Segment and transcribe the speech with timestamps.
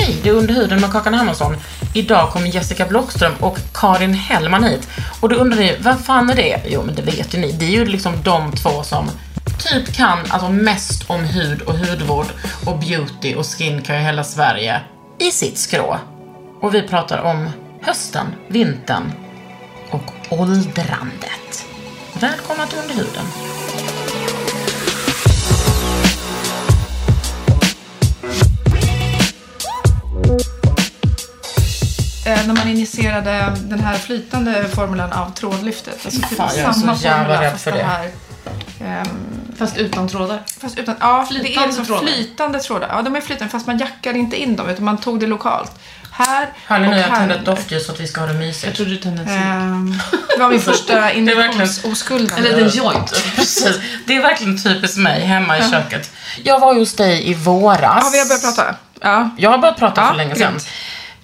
[0.00, 1.56] Hej, det är Under huden med Kakan Hermansson.
[1.94, 4.88] Idag kommer Jessica Blockström och Karin Hellman hit.
[5.20, 6.62] Och då undrar ni, vem fan är det?
[6.68, 7.52] Jo, men det vet ju ni.
[7.52, 9.10] Det är ju liksom de två som
[9.58, 12.26] typ kan alltså mest om hud och hudvård
[12.66, 14.80] och beauty och skincare i hela Sverige
[15.18, 15.98] i sitt skrå.
[16.60, 17.50] Och vi pratar om
[17.82, 19.12] hösten, vintern
[19.90, 21.66] och åldrandet.
[22.12, 23.24] Välkomna till Under huden.
[32.36, 35.98] När man initierade den här flytande formulan av trådlyftet.
[36.04, 37.84] Alltså typ Fan, jag är samma så jävla rädd fast för den det.
[37.86, 38.10] Här,
[39.00, 39.08] ehm,
[39.58, 40.42] Fast utan trådar.
[40.60, 42.02] fast utan, ja, det är Flytande liksom trådar.
[42.02, 42.88] flytande trådar.
[42.92, 45.72] Ja, de är flytande fast man jackade inte in dem utan man tog det lokalt.
[46.12, 47.16] Här Hör ni och nu, jag här.
[47.18, 48.66] tände ett doftljus så att vi ska ha det mysigt.
[48.66, 49.28] Jag trodde du tände en.
[49.28, 49.98] Ehm,
[50.36, 52.32] det var min första verkligen- injektionsoskuld.
[52.38, 53.10] Eller en joint.
[53.36, 53.80] Precis.
[54.06, 56.10] Det är verkligen typiskt mig hemma i köket.
[56.44, 57.80] Jag var hos dig i våras.
[58.04, 58.74] Ja, vi har börjat prata.
[59.00, 59.30] Ja.
[59.38, 60.58] Jag har börjat prata Ja, för länge sedan.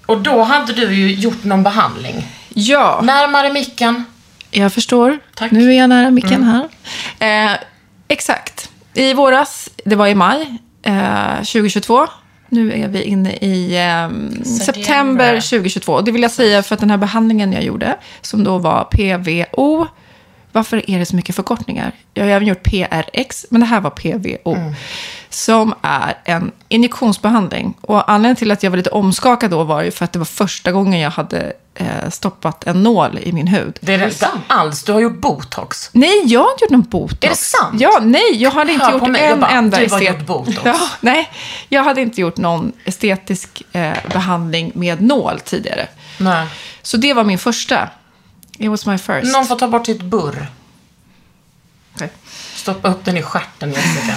[0.07, 2.27] Och då hade du ju gjort någon behandling.
[2.49, 4.05] ja, Närmare micken.
[4.51, 5.19] jag förstår.
[5.35, 5.53] Tack.
[5.53, 6.69] Nu är jag nära micken här.
[7.53, 7.59] Eh,
[8.09, 8.71] exakt.
[8.95, 12.07] I våras, det var i maj eh, 2022.
[12.49, 16.01] Nu är vi inne i eh, september 2022.
[16.01, 19.87] Det vill jag säga för att den här behandlingen jag gjorde, som då var PVO.
[20.55, 21.93] Varför är det så mycket förkortningar?
[22.15, 24.57] Jag har även gjort PRX, men det här var PVO.
[25.29, 27.75] Som är en injektionsbehandling.
[27.81, 30.27] Och anledningen till att jag var lite omskakad då var ju för att det var
[30.27, 33.79] första gången jag hade eh, stoppat en nål i min hud.
[33.81, 34.83] Det är det inte alls.
[34.85, 35.91] Du har gjort botox.
[35.93, 37.25] Nej, jag har inte gjort någon botox.
[37.25, 37.81] Är det sant?
[37.81, 40.59] Ja, nej, jag hade inte Hör gjort en bara, enda du estet- gjort botox.
[40.65, 41.31] Ja, nej,
[41.69, 45.89] jag hade inte gjort någon estetisk eh, behandling med nål tidigare.
[46.19, 46.47] Nej.
[46.83, 47.89] Så det var min första.
[48.59, 49.33] It was my first.
[49.33, 50.47] Någon får ta bort sitt burr.
[51.95, 52.11] Okej.
[52.55, 54.15] Stoppa upp den i stjärten, Jessica.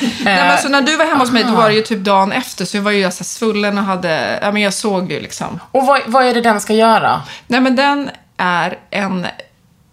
[0.24, 2.32] Nej, men så när du var hemma hos mig, då var det ju typ dagen
[2.32, 2.64] efter.
[2.64, 5.60] Så jag var ju så svullen och hade, ja men jag såg ju liksom.
[5.72, 7.22] Och vad, vad är det den ska göra?
[7.46, 9.26] Nej, men den är en...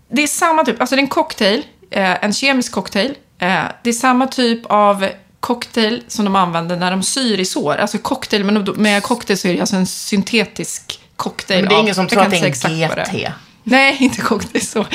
[0.10, 3.16] Det är samma typ, alltså det är en cocktail, eh, en kemisk cocktail.
[3.40, 5.08] Eh, det är samma typ av
[5.40, 7.76] cocktail som de använder när de syr i sår.
[7.76, 11.64] Alltså cocktail, men med cocktail så är det alltså en syntetisk cocktail.
[11.64, 13.26] Men det är ingen som tror att det är en.
[13.26, 13.32] GT.
[13.70, 14.86] Nej, inte cocktail så.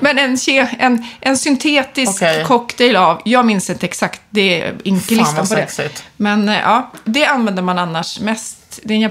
[0.00, 2.44] Men en, ke- en, en syntetisk Okej.
[2.44, 5.66] cocktail av, jag minns inte exakt, det är inte listan på det.
[5.68, 6.04] sexigt.
[6.16, 8.80] Men eh, ja, det använder man annars mest.
[8.84, 9.10] Det är en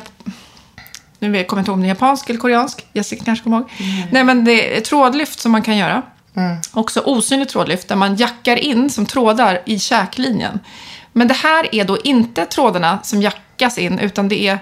[1.21, 2.85] nu kommer jag inte ihåg om det är japansk eller koreansk.
[2.93, 3.69] Jessica kanske kommer ihåg.
[4.11, 6.01] Nej, men det är trådlyft som man kan göra.
[6.71, 10.59] Också osynligt trådlyft där man jackar in som trådar i käklinjen.
[11.13, 14.59] Men det här är då inte trådarna som jackas in, utan det är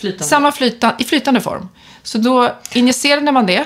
[0.00, 0.24] Flytande.
[0.24, 1.68] samma flyta, i flytande form.
[2.02, 3.64] Så då injicerade man det.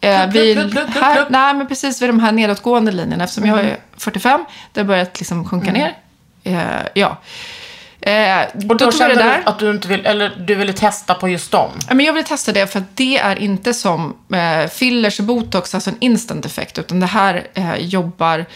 [0.00, 3.24] Eh, vid, här, nej, men precis vid de här nedåtgående linjerna.
[3.24, 5.96] Eftersom jag är 45, det har börjat liksom sjunka ner.
[6.44, 6.58] Eh,
[6.94, 7.16] ja.
[8.00, 9.38] Eh, Och då, då, kände det där.
[9.38, 11.70] du att du inte vill, eller du ville testa på just dem?
[11.88, 15.24] Ja, men jag vill testa det för att det är inte som eh, fillers och
[15.26, 16.78] botox, alltså en instant effekt.
[16.78, 18.46] Utan det här eh, jobbar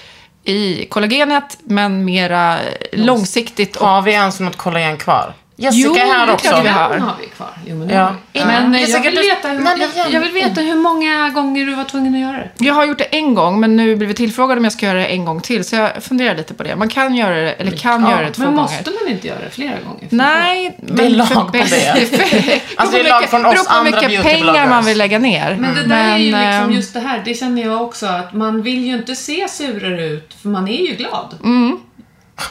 [0.44, 2.58] i kollagenet, men mera
[2.92, 3.76] långsiktigt.
[3.76, 5.34] Och, Har vi ens något kollagen kvar?
[5.62, 6.48] Jessica Jo, är här det är också.
[6.48, 6.98] klart vi har.
[6.98, 7.48] Har vi kvar.
[7.66, 8.00] Jo, men det Ja.
[8.02, 8.14] har.
[8.32, 8.46] Ja.
[8.46, 11.74] Men Jessica, jag vill, veta hur, men jag, jag vill veta hur många gånger du
[11.74, 12.50] var tvungen att göra det.
[12.64, 14.98] jag har gjort det en gång, men nu blir vi tillfrågade om jag ska göra
[14.98, 15.64] det en gång till.
[15.64, 16.76] Så jag funderar lite på det.
[16.76, 18.62] Man kan göra det, eller kan göra det två men gånger.
[18.62, 20.06] måste man inte göra det flera gånger?
[20.10, 21.58] Nej, Det är men lag för på det.
[21.58, 21.72] bäst-
[22.76, 24.98] Alltså, det är lag mycket- från oss beror på hur andra mycket pengar man vill
[24.98, 25.56] lägga ner.
[25.60, 28.06] Men det där är ju Men, liksom ehm, just det här, det känner jag också
[28.06, 31.34] att man vill ju inte se surare ut för man är ju glad.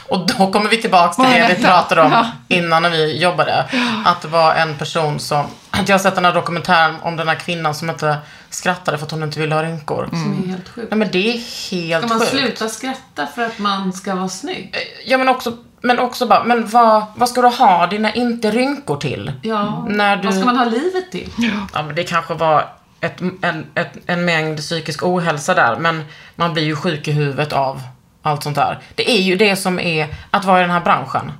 [0.08, 2.26] Och då kommer vi tillbaka till det vi pratade om Ja.
[2.48, 3.64] innan när vi jobbade.
[4.04, 7.28] Att det var en person som, att jag har sett den här dokumentären om den
[7.28, 8.16] här kvinnan som inte
[8.50, 10.08] skrattade för att hon inte ville ha rynkor.
[10.10, 10.90] Som är helt sjukt.
[10.90, 11.32] Nej men det är
[11.70, 12.30] helt Ska man sjukt.
[12.30, 14.74] sluta skratta för att man ska vara snygg?
[15.06, 18.96] Ja men också, men också bara, men vad, vad ska du ha dina inte rynkor
[18.96, 19.32] till?
[19.42, 21.30] Ja, När du- vad ska man ha livet till?
[21.74, 22.68] Ja, men det kanske var
[23.00, 26.04] ett, en, ett, en mängd psykisk ohälsa där, men
[26.36, 27.80] man blir ju sjuk i huvudet av
[28.22, 28.78] allt sånt där.
[28.94, 31.32] Det är ju det som är att vara i den här branschen.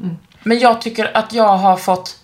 [0.42, 2.18] Men jag tycker att jag har fått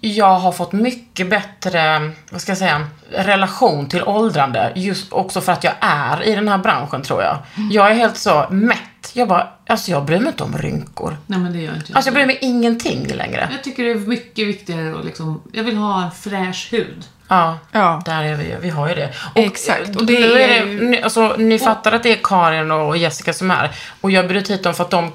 [0.00, 4.72] jag har fått mycket bättre, vad ska jag säga, relation till åldrande.
[4.76, 7.38] Just också för att jag är i den här branschen tror jag.
[7.70, 8.80] Jag är helt så mätt.
[9.12, 11.16] Jag bara, alltså jag bryr mig inte om rynkor.
[11.26, 11.96] Nej, men det gör inte jag.
[11.96, 13.48] Alltså jag bryr mig ingenting längre.
[13.52, 17.04] Jag tycker det är mycket viktigare att liksom, jag vill ha en fräsch hud.
[17.28, 17.58] Ja.
[17.72, 18.02] Ja.
[18.04, 19.12] Där är vi Vi har ju det.
[19.34, 22.70] Exakt, Och och det är är det, ni, alltså, ni fattar att det är Karin
[22.70, 23.70] och Jessica som är.
[24.00, 25.12] Och jag bjöd hit dem för att de...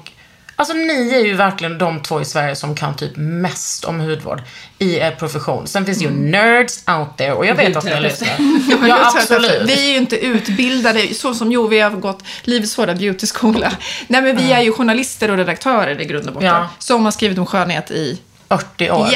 [0.56, 4.42] Alltså ni är ju verkligen de två i Sverige som kan typ mest om hudvård
[4.78, 5.66] i er profession.
[5.66, 8.28] Sen finns ju nerds out there och jag vet att ni lyssnar.
[8.88, 9.62] Ja, absolut.
[9.64, 13.72] Vi är ju inte utbildade, så som jo, vi har gått Livets Hårda Beauty-skola.
[14.06, 16.48] Nej, men vi är ju journalister och redaktörer i grund och botten.
[16.48, 16.68] Ja.
[16.78, 19.08] Som har skrivit om skönhet i 40 år.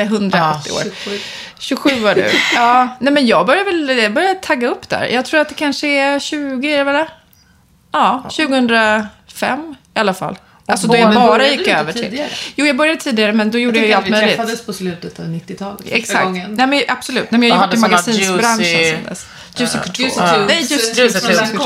[0.00, 1.18] Jätte 180 Ja, år.
[1.58, 2.30] 27 var du.
[2.54, 5.04] Ja, nej men jag börjar väl jag börjar tagga upp där.
[5.06, 7.08] Jag tror att det kanske är 20, är det väl det?
[7.92, 10.38] Ja, 2005 i alla fall.
[10.66, 12.02] Alltså då jag bara gick inte över till...
[12.02, 12.28] tidigare?
[12.56, 14.36] Jo, jag började tidigare, men då gjorde jag, ju tycker allt att vi möjligt.
[14.36, 15.80] träffades på slutet av 90-talet.
[15.80, 16.28] första Exakt.
[16.30, 17.30] Nej, men absolut.
[17.30, 19.26] Nej, men jag Jag har gjort i magasinsbranschen juicy- sen dess.
[19.56, 20.10] Juicy Couture.
[20.16, 20.44] Ja.
[20.48, 21.56] Nej, just Juicy.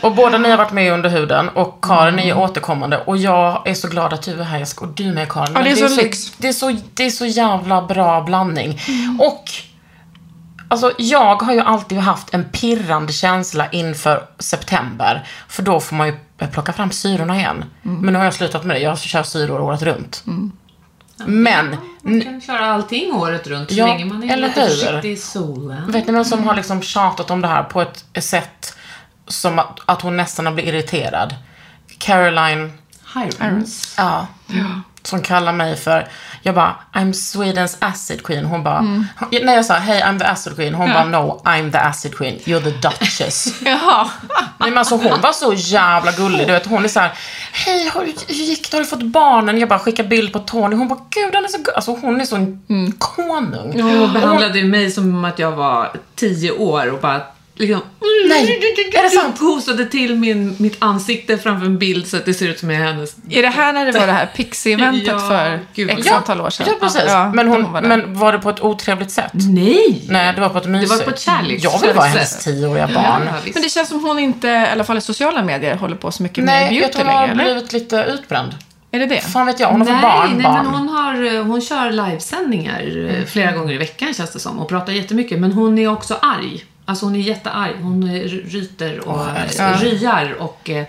[0.00, 3.68] Och båda ni har varit med under huden och Karin är ju återkommande och jag
[3.68, 5.52] är så glad att du är här och du med Karin.
[5.54, 6.32] Ja, Men det är så lyx.
[6.36, 8.80] Det är så, det är så jävla bra blandning.
[9.18, 9.44] Och
[10.68, 15.26] Alltså jag har ju alltid haft en pirrande känsla inför september.
[15.48, 16.14] För då får man ju
[16.52, 17.64] plocka fram syrorna igen.
[17.82, 18.80] Men nu har jag slutat med det.
[18.80, 20.24] Jag kör syror året runt.
[21.16, 24.68] Men, Man kan köra allting året runt så Ja, länge man är eller lite hur?
[24.68, 25.90] försiktig i solen.
[25.92, 28.76] vet ni vem som har liksom tjatat om det här på ett sätt
[29.26, 31.34] som att, att hon nästan blir irriterad?
[31.98, 32.72] Caroline
[33.14, 33.94] Hirons.
[33.98, 34.26] Ja.
[35.02, 36.08] Som kallar mig för,
[36.42, 38.44] jag bara, I'm Swedens acid queen.
[38.44, 38.80] Hon bara,
[39.42, 40.74] när jag sa, hej I'm the acid queen.
[40.74, 42.38] Hon bara, no, I'm the acid queen.
[42.38, 43.60] You're the duchess.
[43.64, 44.10] Jaha.
[44.58, 46.46] Nej, men alltså hon var så jävla gullig.
[46.46, 47.12] Du vet, hon är så här,
[47.52, 48.76] hej har du, hur gick det?
[48.76, 49.58] Har du fått barnen?
[49.58, 50.76] Jag bara skickar bild på Tony.
[50.76, 51.74] Hon bara, gud han är så gullig.
[51.74, 53.80] Alltså hon är så en konung.
[53.82, 57.20] Hon behandlade ju mig som att jag var tio år och bara
[57.54, 57.80] liksom...
[58.28, 58.60] Nej,
[58.94, 59.38] är det sant?
[59.38, 62.80] Gosade till min, mitt ansikte framför en bild så att det ser ut som jag
[62.82, 63.16] är hennes...
[63.30, 66.50] Är det här när det var det här Pixie-eventet Ja, för gud, x antal år
[66.50, 66.66] sedan?
[66.68, 67.02] Ja, precis.
[67.06, 69.32] Ja, men, hon, var men var det på ett otrevligt sätt?
[69.32, 70.04] Nej!
[70.08, 70.90] Nej, det var på ett mysigt.
[70.98, 73.22] var på ett kärleksfullt Jag vill vara hennes tioåriga barn.
[73.26, 73.32] Ja.
[73.54, 76.22] Men det känns som hon inte, i alla fall i sociala medier, håller på så
[76.22, 78.54] mycket med Nej, jag beauty tror hon har längre, blivit lite utbränd.
[78.94, 79.20] Är det det?
[79.20, 80.64] Fan vet jag, hon har fått nej, barn, nej, barn.
[80.64, 83.26] men hon, har, eh, hon kör livesändningar eh, Mm.
[83.26, 85.38] flera gånger i veckan känns det som och pratar jättemycket.
[85.38, 86.64] Men hon är också arg.
[86.84, 87.76] Alltså hon är jättearg.
[87.82, 89.20] Hon eh, ryter och
[89.58, 90.86] jag eh, ryar och eh,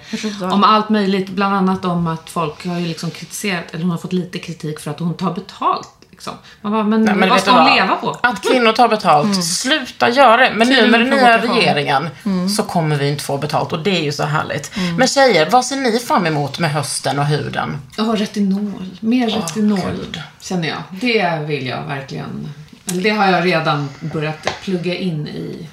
[0.54, 1.30] om allt möjligt.
[1.30, 4.80] Bland annat om att folk har ju liksom kritiserat, eller hon har fått lite kritik
[4.80, 5.90] för att hon tar betalt.
[6.12, 6.34] Liksom.
[6.62, 7.76] Man bara, men, Nej, men vad ska hon vad?
[7.76, 8.18] leva på?
[8.24, 10.52] Att kvinnor tar betalt, sluta göra det.
[10.56, 12.10] Men nu med den nya regeringen
[12.58, 14.72] så kommer vi inte få betalt och det är ju så härligt.
[14.98, 17.78] Men tjejer, vad ser ni fram emot med hösten och huden?
[17.98, 18.86] Ja, retinol.
[19.00, 20.22] Mer retinol, gud.
[20.42, 20.78] känner jag.
[20.90, 22.50] Det vill jag verkligen.
[22.86, 25.68] Det har jag redan börjat plugga in i,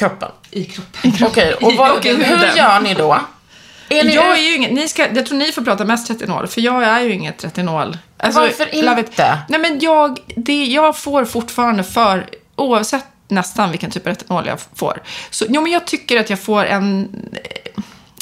[0.00, 0.28] Kroppen.
[0.50, 1.26] i kroppen.
[1.26, 3.20] Okej, och vad, Och i hur gör ni då?
[3.88, 6.46] Är ni Jag är ju ingen, ni ska, jag tror ni får prata mest retinol,
[6.46, 7.98] för jag är ju inget retinol.
[8.16, 9.38] Alltså, Varför inte?
[9.48, 14.58] Nej men jag, det, jag får fortfarande för, oavsett nästan vilken typ av retinol jag
[14.74, 15.02] får.
[15.30, 17.08] Så, jo men jag tycker att jag får en,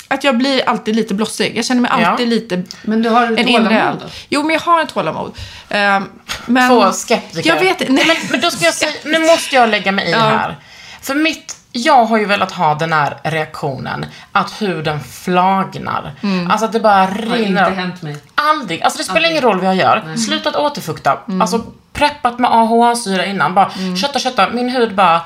[0.09, 1.57] att jag blir alltid lite blossig.
[1.57, 2.07] Jag känner mig Ja.
[2.07, 4.11] alltid lite Men du har en tålamod?
[4.29, 5.33] Jo men jag har ett tålamod.
[5.69, 6.05] Ehm,
[6.47, 7.49] men, Två skeptiker.
[7.49, 10.11] Jag vet nej, Men, men då ska jag säga, nu måste jag lägga mig i
[10.11, 10.19] Ja.
[10.19, 10.57] här.
[11.03, 16.13] För mitt, jag har ju velat ha den här reaktionen att huden flagnar.
[16.51, 17.71] Alltså att det bara Det har inte rinner.
[17.71, 18.17] hänt mig.
[18.35, 18.83] Aldrig.
[18.83, 20.17] Alltså det spelar ingen roll vad jag gör.
[20.17, 21.19] Slutat återfukta.
[21.41, 23.55] Alltså preppat med AHA-syra innan.
[23.55, 23.71] Bara
[24.01, 24.49] kötta, kötta.
[24.51, 25.21] Min hud bara,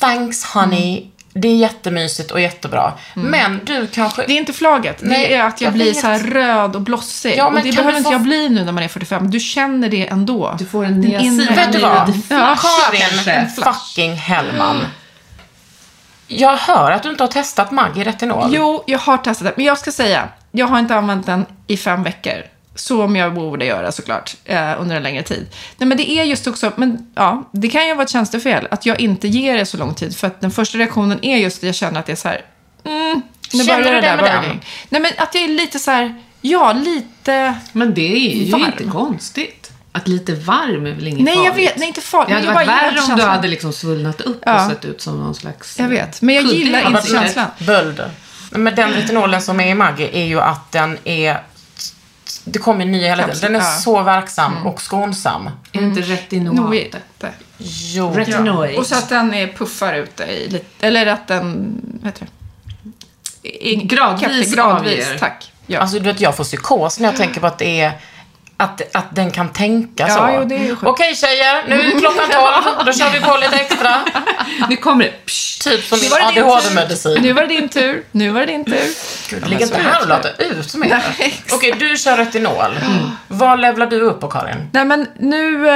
[0.00, 1.06] thanks honey.
[1.38, 2.92] Det är jättemysigt och jättebra.
[3.14, 4.22] Men du kanske...
[4.26, 4.98] Det är inte flaget.
[5.02, 5.96] Nej, det är att jag, jag blir vet.
[6.00, 7.34] så här röd och blossig.
[7.36, 8.88] Ja, och men det kan behöver du inte få- jag bli nu när man är
[8.88, 9.30] 45.
[9.30, 10.54] Du känner det ändå.
[10.58, 11.54] Du får en Din inre- niacin.
[11.56, 12.20] Vet du vad?
[12.30, 12.56] Ja.
[12.90, 14.76] Karin fucking Hellman.
[16.28, 18.48] Jag hör att du inte har testat Maggi retinol.
[18.54, 19.52] Jo, jag har testat det.
[19.56, 22.42] Men jag ska säga, jag har inte använt den i fem veckor.
[22.74, 25.46] Som jag borde göra såklart, eh, under en längre tid.
[25.76, 28.86] Nej, men det är just också, men ja, det kan ju vara ett tjänstefel att
[28.86, 30.16] jag inte ger det så lång tid.
[30.16, 32.44] För att den första reaktionen är just att jag känner att det är så här,
[32.84, 34.60] mm, nu Känner börjar du det det där med den?
[34.88, 36.14] Nej, men att jag är lite så här,
[36.48, 37.54] Ja, lite...
[37.72, 38.64] Men det är ju Varm.
[38.64, 39.65] inte konstigt.
[39.96, 41.68] Att lite varm är väl inget Nej, jag farligt?
[41.70, 41.78] vet.
[41.78, 42.28] Nej, inte farligt.
[42.28, 43.18] Det hade Jag varit värre om känslan.
[43.18, 44.64] du hade liksom svullnat upp Ja.
[44.64, 45.78] och sett ut som någon slags...
[45.78, 47.20] Jag vet, men jag kudde gillar inte ansiktet.
[47.22, 47.46] känslan.
[47.58, 48.10] Bölder.
[48.50, 51.40] Men den retinolen som är i Maggi är ju att den är
[52.44, 53.40] det kommer nya hela tiden.
[53.52, 53.66] Den är Ja.
[53.70, 53.80] Mm.
[53.80, 55.50] så verksam och skonsam.
[55.72, 56.60] Är inte retinoate?
[56.62, 56.98] Noite.
[57.58, 58.12] Jo.
[58.16, 58.76] Retinoid.
[58.78, 62.26] Och så att den är puffar ut i lite, eller att den, vad heter
[63.42, 63.74] det?
[63.74, 65.18] Gradvis gradvis, avger.
[65.18, 65.52] tack.
[65.66, 65.80] Ja.
[65.80, 67.92] Alltså du vet, jag får psykos när jag tänker på att det är
[68.56, 70.30] att, att den kan tänka Ja, så.
[70.34, 70.82] jo, det är ju sjukt.
[70.86, 72.24] Okej tjejer, nu är klockan
[72.74, 72.86] 12.
[72.86, 73.94] Då kör vi på lite extra.
[74.68, 75.10] Nu kommer det.
[75.26, 75.46] Psh.
[75.64, 77.22] Typ som din ADHD-medicin.
[77.22, 78.04] Nu var det din tur.
[78.12, 78.84] Nu var det din tur.
[79.30, 80.74] Gud, ligg inte här och låta ut.
[80.76, 82.78] Nej, Okej, du kör retinol.
[83.28, 84.70] Vad levlar du upp på Karin?
[84.72, 85.68] Nej, men nu...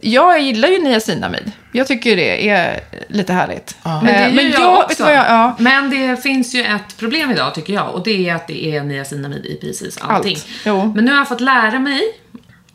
[0.00, 1.52] Jag gillar ju niacinamid.
[1.72, 3.76] Jag tycker det är lite härligt.
[3.82, 4.02] Ja.
[4.02, 5.02] Men det är ju men jag, jag, också.
[5.02, 5.56] jag, ja.
[5.58, 8.82] Men det finns ju ett problem idag tycker jag och det är att det är
[8.82, 10.36] niacinamid i precis allting.
[10.36, 10.46] Allt.
[10.64, 10.92] Jo.
[10.94, 12.02] Men nu har jag fått lära mig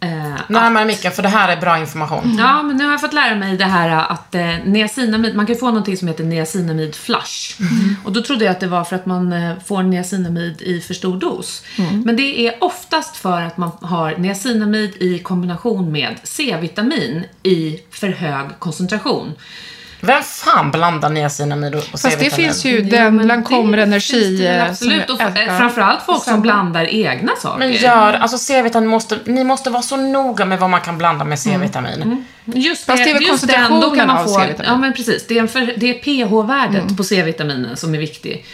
[0.02, 2.36] eh, Närmare micken, för det här är bra information.
[2.40, 5.56] Ja, men nu har jag fått lära mig det här att eh, niacinamid, man kan
[5.56, 7.62] få någonting som heter niacinamid flush.
[8.06, 10.94] Och då trodde jag att det var för att man eh, får niacinamid i för
[10.94, 11.64] stor dos.
[12.06, 18.10] Men det är oftast för att man har niacinamid i kombination med C-vitamin i för
[18.10, 19.34] hög koncentration.
[20.02, 22.46] Vem fan blandar niacinamid och Fast det C-vitamin?
[22.46, 24.48] finns ju Ja, den Energi.
[24.70, 25.20] Absolut, och
[25.58, 27.60] framförallt folk som blandar egna saker.
[27.60, 31.26] Men gör, alltså C-vitamin måste, ni måste vara så noga med vad man kan blanda
[31.26, 32.26] med C-vitamin.
[32.46, 34.72] Just Fast det är väl just den, då koncentrationen kan man av få, C-vitamin.
[34.72, 35.28] Ja, men precis.
[35.28, 36.96] Det är, en för, det är pH-värdet Mm.
[36.98, 38.46] på C-vitaminen som är viktig.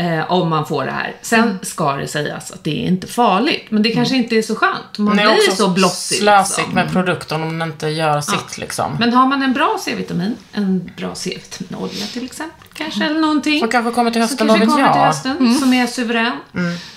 [0.00, 1.14] Eh, om man får det här.
[1.22, 1.58] Sen Mm.
[1.62, 3.66] ska det sägas att det är inte farligt.
[3.70, 4.98] Men det kanske inte är så skönt.
[4.98, 6.18] Man är blir också så blossig.
[6.18, 6.74] slösigt liksom.
[6.74, 8.96] med produkten om den inte gör sitt liksom.
[8.98, 13.60] Men har man en bra C-vitamin, en bra C-vitaminolja till exempel, kanske, eller någonting.
[13.60, 15.06] Som kanske kommer till hösten, vad vet kommer till jag.
[15.06, 15.54] hösten, Mm.
[15.58, 16.32] som är suverän.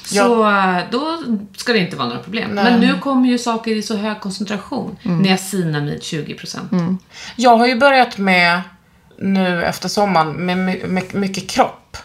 [0.05, 1.23] Så eh, då
[1.57, 2.49] ska det inte vara några problem.
[2.51, 4.97] Men nu kommer ju saker i så hög koncentration.
[5.03, 5.17] Mm.
[5.17, 6.97] Niacinamid 20%.
[7.35, 8.61] Jag har ju börjat med,
[9.19, 11.97] nu efter sommaren, med my- my- mycket kropp.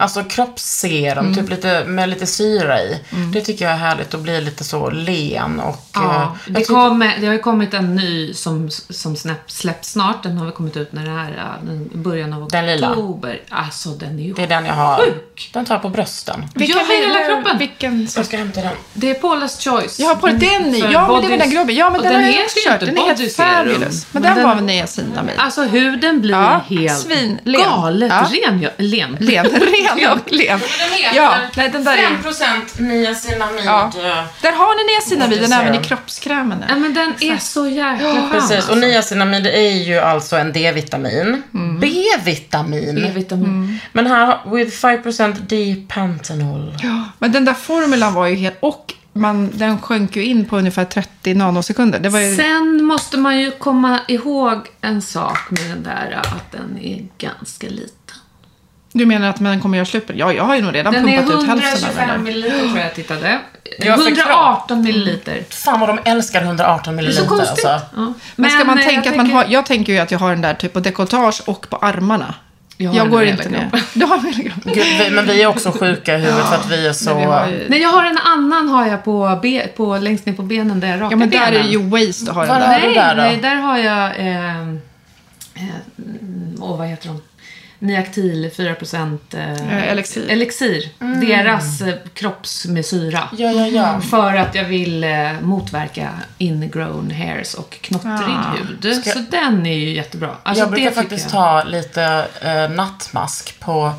[0.00, 1.34] Alltså kroppsserum, Mm.
[1.34, 3.00] typ lite, med lite syra i.
[3.32, 5.68] Det tycker jag är härligt att bli lite så len och...
[5.68, 9.16] eh, Ja, jag det, kommer, det har ju kommit en ny som, som
[9.46, 10.22] släpps snart.
[10.22, 12.90] Den har väl kommit ut när det här är den början av Den lila.
[12.90, 13.40] oktober.
[13.48, 14.96] Alltså den är ju Det är den jag har.
[14.98, 15.50] sjuk.
[15.52, 16.44] Den tar jag på brösten.
[16.54, 17.58] Jag har hela kroppen.
[17.58, 18.72] Vilken Jag ska hämta den.
[18.94, 20.00] Det är Paula's Choice.
[20.00, 20.80] Jag har på den i.
[20.82, 21.74] För Ja, men det var den grubben.
[21.76, 22.80] Ja, men den, den har jag också kört.
[22.80, 24.06] Den är helt fabulous.
[24.12, 25.34] Men, Men den, den- var väl niacinamid.
[25.38, 27.60] Alltså huden blir Ja, helt svin, len.
[27.60, 28.28] galet Ja.
[28.48, 28.66] ren.
[28.76, 29.16] len.
[29.20, 29.89] Len, ren
[30.26, 30.60] len.
[31.14, 32.08] Ja, nej, den där är...
[32.08, 33.64] 5% niacinamid.
[33.64, 33.92] Ja.
[34.42, 36.64] Där har ni niacinamiden även i kroppskrämen.
[36.68, 38.30] Ja, men den är så jäkla skön.
[38.30, 38.72] Precis, alltså.
[38.72, 41.42] och niacinamid är ju alltså en D-vitamin.
[41.80, 42.94] B-vitamin.
[42.94, 43.80] B-vitamin.
[43.92, 46.74] Men här, with 5% D-pantenol.
[47.18, 48.56] Men den där formulan var ju helt...
[48.60, 51.98] Och man, den sjönk ju in på ungefär 30 nanosekunder.
[51.98, 52.36] Det var ju...
[52.36, 57.66] Sen måste man ju komma ihåg en sak med den där, att den är ganska
[57.68, 58.16] liten.
[58.92, 60.18] Du menar att man kommer göra slut på det?
[60.18, 62.18] Ja, jag har ju nog redan Den är pumpat ut hälften av 125 den där.
[62.18, 63.38] milliliter tror jag jag tittade.
[63.78, 65.42] Ja, för 118 milliliter.
[65.50, 67.64] Fan vad de älskar 118 Det är milliliter så konstigt.
[67.64, 67.86] alltså.
[67.96, 68.12] Ja.
[68.36, 69.52] Men ska man eh, tänka att man tänker- har...
[69.52, 72.34] Jag tänker ju att jag har den där typ på dekolletage och på armarna.
[72.76, 73.70] Jag har Jag den går inte ner.
[73.94, 74.72] Du har den kroppen.
[74.74, 77.10] Gud, vi, men vi är också sjuka i huvudet för att vi är så...
[77.10, 77.66] Men vi har ju...
[77.68, 80.88] Nej, jag har en annan har jag på, be, på längst ner på benen där
[80.88, 81.66] jag rakar Ja, men där är benen.
[81.66, 82.78] det ju waste att ha den där.
[82.78, 84.18] är Nej, där nej, där har jag...
[84.18, 84.60] Eh,
[85.54, 85.74] eh,
[86.60, 87.20] åh, vad heter de?
[87.82, 90.30] Niactil 4% eh, elixir.
[90.30, 90.88] elixir.
[91.20, 93.20] Deras eh, kroppsmesyra.
[93.38, 94.00] Ja, ja, ja.
[94.00, 96.08] För att jag vill eh, motverka
[96.38, 98.54] ingrown hairs och knottrig Ah.
[98.82, 98.96] hud.
[98.96, 100.30] Ska- Så den är ju jättebra.
[100.42, 101.32] Alltså, jag brukar faktiskt jag.
[101.32, 103.92] ta lite eh, nattmask på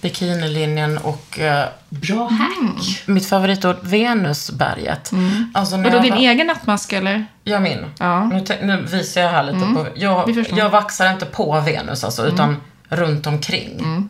[0.00, 3.02] bikinilinjen och eh, Bra hack.
[3.06, 5.10] mitt favoritord Venusberget.
[5.54, 7.26] Alltså när Och då jag din var- egen nattmask eller?
[7.44, 7.84] Ja, min.
[7.98, 8.24] Ja.
[8.24, 9.86] Nu, nu visar jag här lite på...
[9.94, 12.56] vi Jag, jag vaxar inte på Venus alltså, utan
[12.96, 14.08] runt omkring.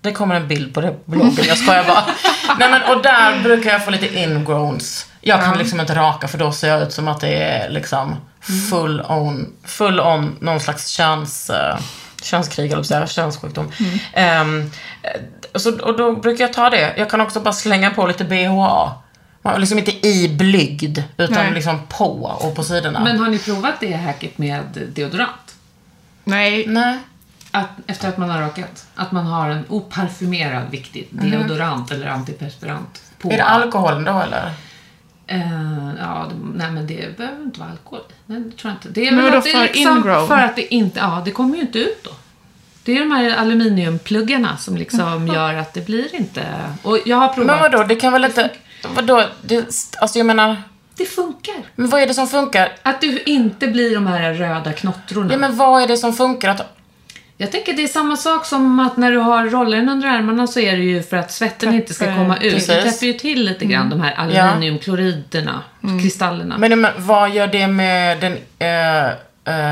[0.00, 2.04] Det kommer en bild på det på bloggen, jag skojar bara.
[2.58, 5.06] Nej men och där brukar jag få lite ingrowns.
[5.20, 8.16] Jag kan liksom inte raka för då ser jag ut som att det är liksom
[8.70, 11.80] full on, full on någon slags köns, uh,
[12.22, 13.72] könskrig eller säga, könssjukdom.
[14.12, 14.70] Ehm,
[15.02, 15.20] eh,
[15.54, 16.94] så, och då brukar jag ta det.
[16.96, 18.92] Jag kan också bara slänga på lite BHA.
[19.42, 21.54] Man liksom inte i blygd, utan Nej.
[21.54, 23.00] liksom på och på sidorna.
[23.00, 24.62] Men har ni provat det hacket med
[24.94, 25.56] deodorant?
[26.24, 26.66] Nej.
[26.66, 26.98] Nej.
[27.56, 28.86] Att, efter att man har rakat.
[28.94, 33.02] Att man har en oparfumerad viktig deodorant eller antiperspirant.
[33.18, 34.50] På, Är det alkoholen då eller?
[35.26, 38.00] Eh, ja, det, nej men det behöver inte vara alkohol.
[38.26, 38.88] Nej, det tror jag inte.
[39.00, 40.28] Det är Men väl att det för liksom ingrown?
[40.28, 42.10] för att det inte, ja det kommer ju inte ut då.
[42.84, 46.46] Det är de här aluminiumpluggarna som liksom gör att det blir inte,
[46.82, 47.46] och jag har provat.
[47.46, 48.50] Men vadå, det kan väl inte...
[48.94, 49.24] vadå?
[49.42, 49.66] Det,
[50.00, 50.62] alltså jag menar,
[50.96, 51.54] Det funkar.
[51.74, 52.72] men vad är det som funkar?
[52.82, 55.32] Att du inte blir de här röda knottrorna.
[55.32, 56.48] Ja, men vad är det som funkar?
[56.48, 56.76] Att,
[57.36, 60.60] Jag tänker det är samma sak som att när du har rollen under armarna så
[60.60, 62.16] är det ju för att svetten inte ska Täpper.
[62.18, 62.52] komma ut.
[62.52, 62.66] Precis.
[62.66, 65.60] Det täpper ju till lite grann de här aluminiumkloriderna,
[66.02, 66.58] kristallerna.
[66.58, 68.36] men, men vad gör det med den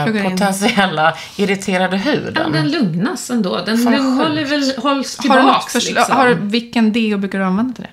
[0.04, 0.30] Plugga in.
[0.30, 2.34] potentiella irriterade Ja, huden?
[2.42, 3.60] men den lugnas ändå.
[3.66, 5.94] Den Fan, håller väl, hålls Har du något tillbaks förslag?
[5.96, 6.16] liksom.
[6.16, 7.90] Har, vilken deo brukar du använda till det?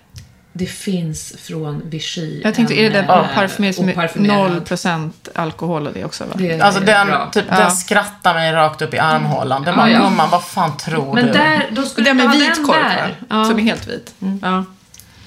[0.53, 2.41] Det finns från Vichy.
[2.43, 4.51] Jag tänkte, är det den en, eh, parfymerad som är oparfumerad.
[4.51, 6.31] 0% alkohol och det också va?
[6.35, 7.29] Det Alltså den, bra.
[7.31, 9.63] typ, den skrattar mig rakt upp i armhålan.
[9.63, 9.99] Den Ja, bara, ja.
[9.99, 11.31] gumman vad fan tror Men du?
[11.31, 12.91] där, då skulle Den med ha vit den korv va?
[13.29, 14.13] Ja, Som är helt vit.
[14.41, 14.65] Ja,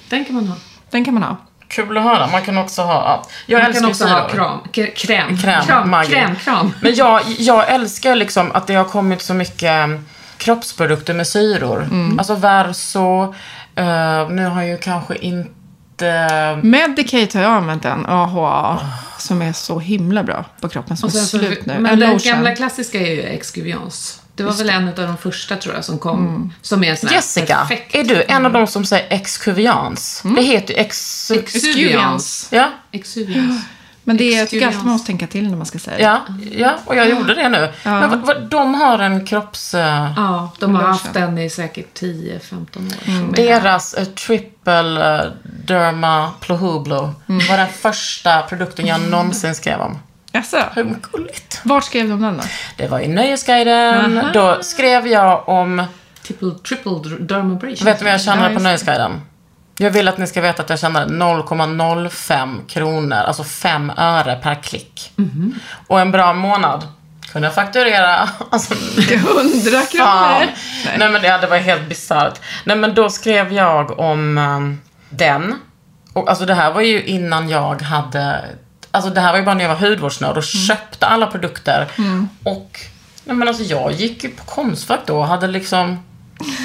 [0.08, 0.56] den kan man ha.
[0.90, 1.36] den kan man ha.
[1.68, 2.26] Kul att höra.
[2.26, 2.92] Man kan också ha...
[2.94, 3.26] ja.
[3.46, 4.58] Jag Man älskar kan också ha kram.
[4.74, 5.38] K- kräm.
[5.38, 6.72] Kräm, kram, kräm, kram.
[6.80, 11.82] Men jag, jag älskar liksom att det har kommit så mycket mm, kroppsprodukter med syror.
[11.82, 12.18] Mm.
[12.18, 13.34] Alltså Verso.
[13.74, 16.58] Eh, nu har ju kanske inte...
[16.62, 18.80] Medicate har jag använt en, AHA,
[19.18, 21.78] som är så himla bra på kroppen som Och är slut nu.
[21.78, 22.32] Men en den lotion.
[22.32, 24.18] gamla klassiska är ju Excuviance.
[24.34, 26.52] Det var väl en av de första tror jag som kom.
[26.62, 28.06] Som är en sån här Jessica, perfekt- Mm.
[28.10, 30.22] är du en av de som säger exkuvians?
[30.36, 31.30] Det heter ju ex...
[31.30, 32.56] Exuviance.
[32.56, 33.62] Ja, Exuviance.
[34.04, 36.02] Men det är, jag tycker alltid man måste tänka till när man ska säga det.
[36.02, 36.20] ja,
[36.58, 37.68] ja, och jag gjorde det nu.
[37.84, 39.74] Men vad, vad, de har en kropps...
[39.74, 42.92] eh, Ja, de har haft den i säkert 10-15 år.
[43.06, 43.30] Mm.
[43.30, 47.46] är- Deras uh, triple uh, derma plohublo Mm.
[47.48, 49.98] var den första produkten jag någonsin skrev om.
[50.32, 50.56] Jaså?
[50.74, 51.60] Hur gulligt?
[51.62, 52.42] Vart skrev de den då?
[52.76, 54.18] Det var i Nöjesguiden.
[54.18, 54.28] Aha.
[54.32, 55.84] Då skrev jag om...
[56.22, 57.84] Triple, triple dermabrasion.
[57.84, 59.20] Vet du vad jag tjänade Ja, på Nöjesguiden?
[59.76, 64.54] Jag vill att ni ska veta att jag tjänade 0,05 kronor, alltså 5 öre per
[64.54, 65.12] klick.
[65.16, 65.54] Mhm.
[65.86, 66.86] Och en bra månad
[67.32, 68.28] kunde jag fakturera.
[68.50, 69.86] Alltså, 100 fan.
[69.86, 70.50] kronor?
[70.98, 71.10] Nej.
[71.10, 72.40] men det, det var helt bisarrt.
[72.64, 75.54] Nej men då skrev jag om um, den.
[76.12, 78.44] Och alltså det här var ju innan jag hade,
[78.90, 80.66] alltså det här var ju bara när jag var hudvårdsnörd och Mm.
[80.66, 81.86] köpte alla produkter.
[82.44, 82.80] Och,
[83.24, 85.98] nej men alltså jag gick ju på Konstfack då och hade liksom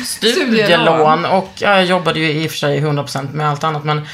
[0.06, 4.08] studielån och ja, jag jobbade ju i och för sig 100% med allt annat men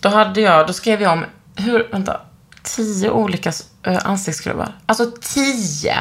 [0.00, 1.24] då hade jag, då skrev jag om
[1.56, 2.20] hur, vänta,
[2.62, 3.52] tio olika
[3.86, 4.72] uh, ansiktsskruvar.
[4.86, 5.96] Alltså tio!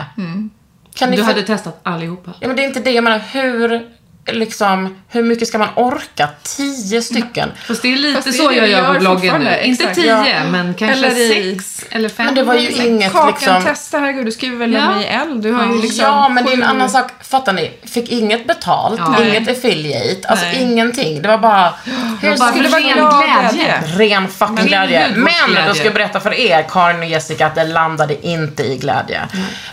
[0.96, 2.34] Kan ni Du hade testat allihopa.
[2.40, 2.92] Ja, men det är inte det.
[2.92, 3.90] Jag menar, hur,
[4.32, 6.30] liksom, hur mycket ska man orka?
[6.44, 7.52] Tio stycken?
[7.68, 9.62] Fast det är lite Fast det så det jag gör på bloggen nu.
[9.64, 10.44] Inte tio, Ja.
[10.52, 12.26] men kanske Eller i- sex eller fem.
[12.26, 13.64] Men det var ju inget Kakan liksom...
[13.64, 15.02] testa, herregud, du skriver väl Ja.
[15.02, 15.42] i L?
[15.42, 17.12] Du har ju liksom Ja, men det är en annan sak.
[17.24, 17.72] Fattar ni?
[17.84, 19.24] Fick inget betalt, Ja.
[19.26, 20.62] inget affiliate, alltså Nej.
[20.62, 21.22] ingenting.
[21.22, 21.74] Det var bara...
[22.22, 23.82] Hur bara skulle vara ren glad glädje.
[23.98, 25.08] Ren fucking Men glädje.
[25.16, 28.78] Men då ska jag berätta för er, Karin och Jessica, att det landade inte i
[28.78, 29.22] glädje.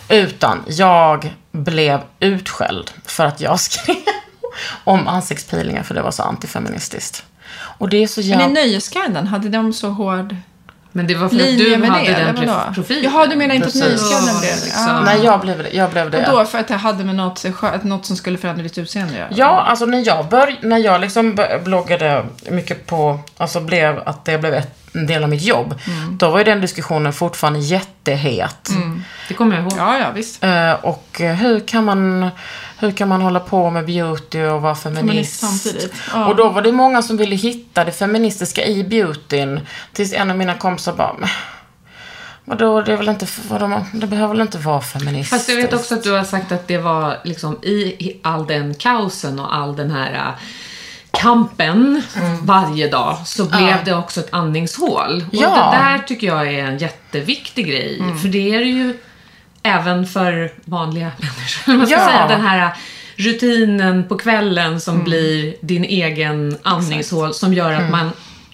[0.08, 3.96] Utan jag blev utskälld för att jag skrev
[4.84, 7.24] om ansiktspeelingar för det var så antifeministiskt.
[7.78, 8.46] Och det är så Men jävla...
[8.46, 10.36] i Nöjesguiden, hade de så hård
[10.92, 12.12] Men det var för att du med hade det?
[12.24, 13.04] den prof- profilen.
[13.12, 13.88] Jaha, du menar inte att Precis.
[13.88, 14.64] Nöjesguiden blev det?
[14.64, 14.86] Liksom.
[14.88, 15.00] Ah.
[15.00, 15.70] Nej, jag blev det.
[15.72, 16.26] Jag blev det.
[16.26, 17.44] Och då för att jag hade med något,
[17.82, 19.28] något som skulle förändra ditt utseende att göra?
[19.32, 24.38] Ja, alltså när jag bör, när jag liksom bloggade mycket på, alltså blev att det
[24.38, 25.74] blev ett, en del av mitt jobb.
[26.10, 28.70] Då var ju den diskussionen fortfarande jättehet.
[29.28, 29.72] Det kommer jag ihåg.
[29.78, 30.44] Ja, ja, visst.
[30.44, 32.28] Eh, och hur kan man,
[32.81, 35.40] hur kan man hålla på med beauty och vara Feminist feminist?
[35.40, 35.93] samtidigt.
[36.12, 36.27] Ja.
[36.27, 39.61] Och då var det många som ville hitta det feministiska i beautyn.
[39.93, 41.29] Tills en av mina kompisar bara, "Men,
[42.45, 45.31] vadå, det är väl inte, vadå, det behöver väl inte vara feministiskt?
[45.31, 48.47] Fast jag vet också att du har sagt att det var liksom i i all
[48.47, 50.35] den kaosen och all den här äh,
[51.11, 52.03] kampen
[52.43, 55.25] varje dag så blev det också ett andningshål.
[55.29, 55.49] Och Ja.
[55.73, 58.03] det där tycker jag är en jätteviktig grej.
[58.23, 58.99] För det är det ju
[59.62, 61.73] även för vanliga människor.
[61.77, 62.07] Man ska Ja.
[62.07, 62.73] säga den här
[63.16, 68.11] rutinen på kvällen som blir din egen andningshål som gör att man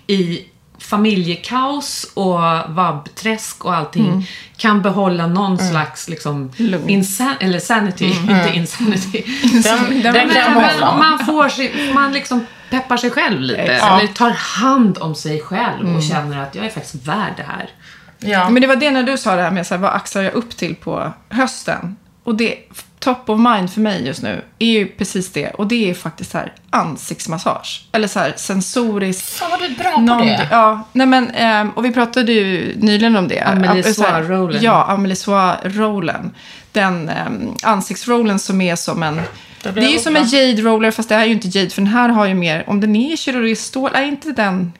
[0.06, 0.40] i
[0.78, 6.52] familjekaos och vabbträsk och allting kan behålla någon slags liksom
[6.88, 9.24] insan- eller sanity, inte insanity.
[9.64, 13.60] Den, den, Den- Men, men man får sig, man liksom peppar sig själv lite.
[13.62, 14.02] Exakt.
[14.02, 17.68] Eller tar hand om sig själv och känner att jag är faktiskt värd det här.
[18.18, 18.48] Ja.
[18.50, 20.34] Men det var det när du sa det här med så här, vad axlar jag
[20.34, 21.96] upp till på hösten?
[22.24, 22.54] Och det,
[22.98, 25.48] top of mind för mig just nu, är ju precis det.
[25.50, 27.84] Och det är faktiskt så här ansiktsmassage.
[27.92, 29.24] Eller så här sensorisk.
[29.24, 30.48] Fan vad du är bra på någon- det.
[30.50, 33.40] Ja, nej men, ehm, och vi pratade ju nyligen om det.
[33.40, 34.62] Amelie här- Soir-rollen.
[34.62, 36.34] Ja, Amelie Soir-rollen.
[36.72, 39.20] Den um, ansiktsrollen som är som en...
[39.62, 41.82] Det, är ju som en jade roller, fast det här är ju inte jade, för
[41.82, 44.72] den här har ju mer, om den är kirurgiskt stål, är inte den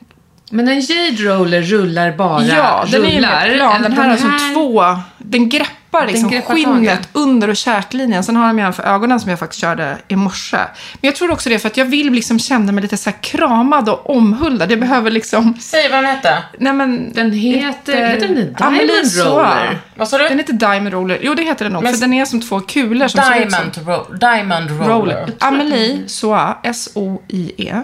[0.51, 3.55] Men en jade roller rullar bara Ja, den är ju rullar.
[3.57, 3.83] plan.
[3.83, 4.85] Den här har Den alltså två...
[5.19, 7.09] Den greppar liksom greppar skinnet taget.
[7.13, 8.25] under och käklinjen.
[8.25, 10.57] Sen har de ju en för ögonen som jag faktiskt körde i morse.
[10.57, 13.17] Men jag tror också det för att jag vill liksom känna mig lite så här
[13.23, 14.73] kramad och omhuldad.
[14.73, 15.55] Jag behöver liksom...
[15.61, 16.43] Säg vad den hette.
[16.59, 17.13] Nej men...
[17.13, 19.27] Den heter, heter den Amelie Diamond Soa.
[19.31, 19.79] Roller?
[19.95, 20.29] Vad sa du?
[20.29, 21.19] Den heter Diamond Roller.
[21.23, 21.83] Jo, det heter den nog.
[21.83, 23.71] Men- För den är som två kulor som ser ut som...
[23.85, 24.89] Diamond, ro Diamond Roller.
[24.89, 25.33] Roller.
[25.41, 27.83] Amelie Soa, S-O-I-E.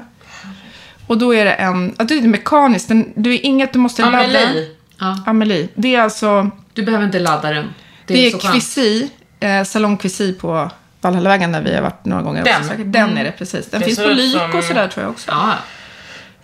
[1.12, 1.94] Och då är det en...
[1.98, 2.88] Ja, det är mekaniskt.
[2.88, 4.18] Den, det är inget du måste ladda.
[4.18, 4.68] Amelie.
[5.00, 5.18] Ja.
[5.26, 5.68] Amelie.
[5.74, 6.50] Det är alltså...
[6.72, 7.74] Du behöver inte ladda den.
[8.06, 8.52] Det Det är, är.
[8.52, 10.70] Kvisi, eh, Salong Kvisi på
[11.00, 12.44] Valhallavägen där vi har varit några gånger.
[12.44, 12.56] Den?
[12.56, 12.92] Också, säkert.
[12.92, 13.66] den är det precis.
[13.70, 15.30] Den Det finns på ut Lyk som- och sådär tror jag också.
[15.30, 15.52] Ja.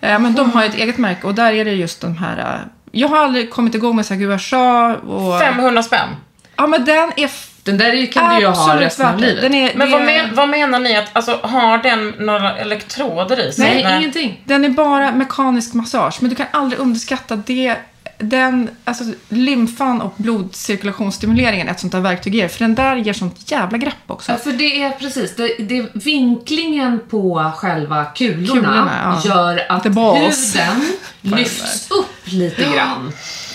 [0.07, 2.37] Eh, men de har ett eget märke och där är det just de här...
[2.37, 2.59] eh,
[2.91, 5.39] jag har aldrig kommit igång med så här gua sha och...
[5.39, 6.09] 500 spänn.
[6.55, 7.27] Ja, men den är
[7.63, 9.41] Den där kan du ju ha resten av livet.
[9.41, 10.95] Den är, Men vad, är- men, vad menar ni?
[10.95, 13.83] att alltså, Har den några elektroder i sig?
[13.83, 14.41] Nej, ingenting.
[14.45, 17.75] Den är bara mekanisk massage, men du kan aldrig underskatta det.
[18.17, 23.13] Den, alltså lymfan och blodcirkulationsstimuleringen är ett sånt där verktyg ger, för den där ger
[23.13, 24.31] sånt jävla grepp också.
[24.31, 29.29] Ja, för det är precis, det, det, vinklingen på själva kulorna, Kulorna, ja.
[29.29, 33.11] gör att huden lyfts upp lite grann.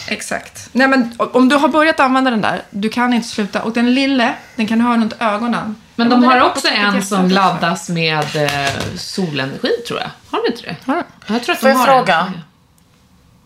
[0.09, 0.69] Exakt.
[0.73, 3.63] Nej men om du har börjat använda den där, du kan inte sluta.
[3.63, 5.77] Och den lille, den kan du ha runt ögonen.
[5.97, 10.11] Men de har också en som laddas med eh, solenergi, tror jag.
[10.31, 10.77] Har de inte det?
[11.27, 12.19] Jag tror att Får de jag har fråga?
[12.19, 12.41] En.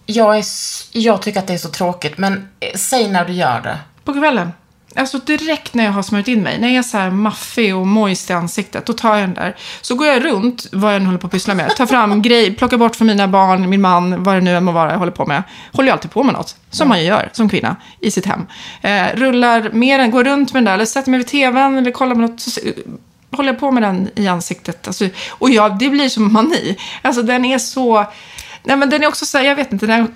[0.06, 0.44] Jag, är,
[0.92, 3.78] jag tycker att det är så tråkigt, men eh, säg när du gör det.
[4.04, 4.52] På kvällen.
[4.96, 7.86] Alltså direkt när jag har smörjt in mig, när jag är så här maffig och
[7.86, 9.56] moist i ansiktet, då tar jag den där.
[9.80, 12.54] Så går jag runt, vad jag nu håller på att pyssla med, tar fram grej,
[12.54, 15.12] plockar bort för mina barn, min man, vad det nu än må vara jag håller
[15.12, 15.42] på med.
[15.72, 18.46] Håller ju alltid på med något, som man ju gör som kvinna i sitt hem.
[18.82, 21.90] Eh, rullar mer än, går runt med den där, eller sätter mig vid tvn eller
[21.90, 22.40] kollar på något.
[22.40, 22.60] Så,
[23.36, 24.86] håller jag på med den i ansiktet.
[24.86, 26.76] Alltså, och ja, det blir som mani.
[27.02, 28.06] Alltså den är så...
[28.62, 30.06] Nej men den är också så här, jag vet inte, den är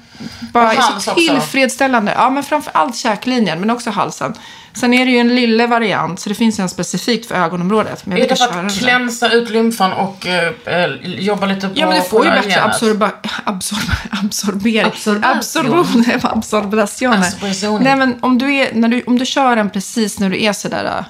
[0.52, 1.14] bara är så också.
[1.14, 2.12] tillfredsställande.
[2.16, 4.34] Ja, men framför allt käklinjen, men också halsen.
[4.74, 8.06] Sen är det ju en lille variant, så det finns en specifikt för ögonområdet.
[8.06, 11.74] Men jag Är det för att klänsa ut lymfan och eh, eh, jobba lite på
[11.76, 13.10] Ja, men det får ju bättre absorba,
[13.44, 14.86] absorbering.
[14.86, 15.40] Absorbation.
[15.40, 17.16] Absorbo- Absorbazione.
[17.18, 17.84] Absorbazione.
[17.84, 20.52] Nej, men om du, är, när du, om du kör den precis när du är
[20.52, 21.04] sådär, äh,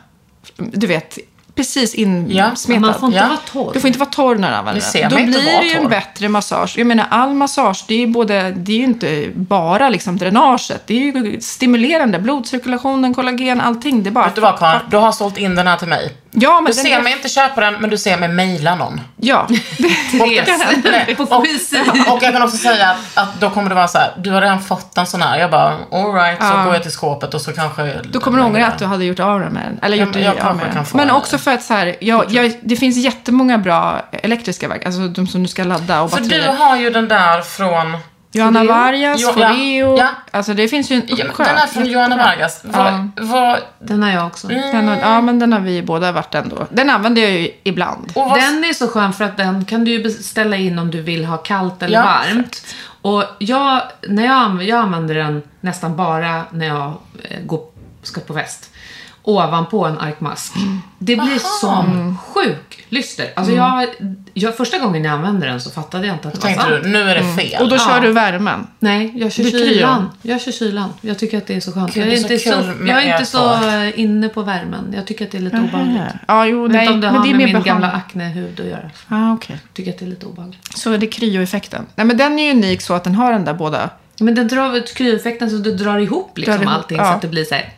[0.72, 1.18] du vet,
[1.54, 2.80] precis insmetad.
[2.80, 3.26] Man får inte Ja.
[3.26, 3.70] vara torr.
[3.74, 5.10] Du får inte vara torr när du använder den.
[5.10, 6.74] Då blir det ju en bättre massage.
[6.78, 10.82] Jag menar, all massage, det är ju, både, det är ju inte bara liksom dränaget.
[10.86, 12.18] Det är ju stimulerande.
[12.18, 14.02] Blodcirkulationen, kollagen, allting.
[14.02, 14.24] Det är bara...
[14.24, 14.80] Vet du vad Karin?
[14.90, 16.12] Du har sålt in den här till mig.
[16.34, 18.74] Ja, men Du den ser är- mig inte köpa den, men du ser mig mejla
[18.74, 19.00] någon.
[19.16, 19.46] Ja.
[20.12, 21.88] Nej, och, quizet.
[22.10, 24.40] och jag kan också säga att, att då kommer det vara så här, du har
[24.40, 25.38] redan fått en sån här.
[25.38, 26.64] Jag bara, alright, så Ja.
[26.64, 28.00] går jag till skåpet och så kanske...
[28.04, 29.78] Då kommer du ångra att du hade gjort av dig med den.
[29.82, 30.84] Eller gjort dig jag av med den.
[30.94, 34.86] Men en- också för att så här, jag, jag, det finns jättemånga bra elektriska verk.
[34.86, 36.42] Alltså de som du ska ladda och För batterier.
[36.52, 37.98] du har ju den där från...
[38.32, 38.64] Johanna?
[38.64, 39.24] Vargas.
[39.34, 39.98] Foreo.
[39.98, 40.08] Ja.
[40.30, 41.44] Alltså det finns ju en Ja, uppsjö.
[41.44, 42.60] den är från Johanna Vargas.
[42.64, 43.08] Vad, Ja.
[43.16, 44.48] vad, Den har jag också.
[44.48, 46.66] Den har, ja, men den har vi båda varit ändå.
[46.70, 48.12] Den använder jag ju ibland.
[48.14, 50.90] och vad, Den är så skön för att den kan du ju beställa in om
[50.90, 52.64] du vill ha kallt eller Ja, varmt.
[53.02, 56.92] Och jag, när jag, jag använder den nästan bara när jag
[57.30, 57.60] eh, går,
[58.02, 58.70] ska på fest.
[59.24, 60.52] Ovanpå en arkmask.
[60.98, 63.26] Det blir som sjuk lyster.
[63.36, 63.86] Alltså jag,
[64.34, 66.82] jag, första gången jag använde den så fattade jag inte att det var sant.
[66.82, 67.62] du, nu är det fel.
[67.62, 67.78] Och då Ja.
[67.88, 68.66] kör du värmen.
[68.78, 70.10] Nej, jag kör Det kylan.
[70.22, 70.92] Jag kör kylan.
[71.00, 71.94] Jag tycker att det är så skönt.
[71.94, 74.42] Gud, jag är, det är så inte så, med jag är inte så inne på
[74.42, 74.92] värmen.
[74.96, 76.02] Jag tycker att det är lite obehagligt.
[76.28, 76.88] Ja, jo, nej.
[76.88, 78.06] om det men har det är med mer min gamla behagligt.
[78.06, 78.90] aknehud att göra.
[79.08, 79.56] Ah, okej.
[79.62, 80.78] Jag tycker att det är lite obehagligt.
[80.78, 81.86] Så det är kryoeffekten.
[81.94, 84.48] Nej, men den är ju unik så att den har den där båda Men den
[84.48, 87.04] drar ut kryoeffekten så du drar ihop liksom Drar ihop, allting ja.
[87.04, 87.68] så att det blir så här.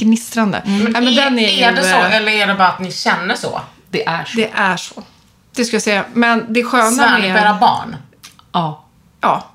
[0.00, 0.62] Gnistrande.
[0.64, 2.92] Nej, men är, den är, är ju, det så, eller är det bara att ni
[2.92, 3.60] känner så?
[3.90, 4.36] Det är så.
[4.36, 5.02] Det är så.
[5.54, 6.04] Det ska jag säga.
[6.12, 7.60] Men det sköna era med...
[7.60, 7.96] barn?
[8.52, 8.84] Ja.
[9.20, 9.50] Ja.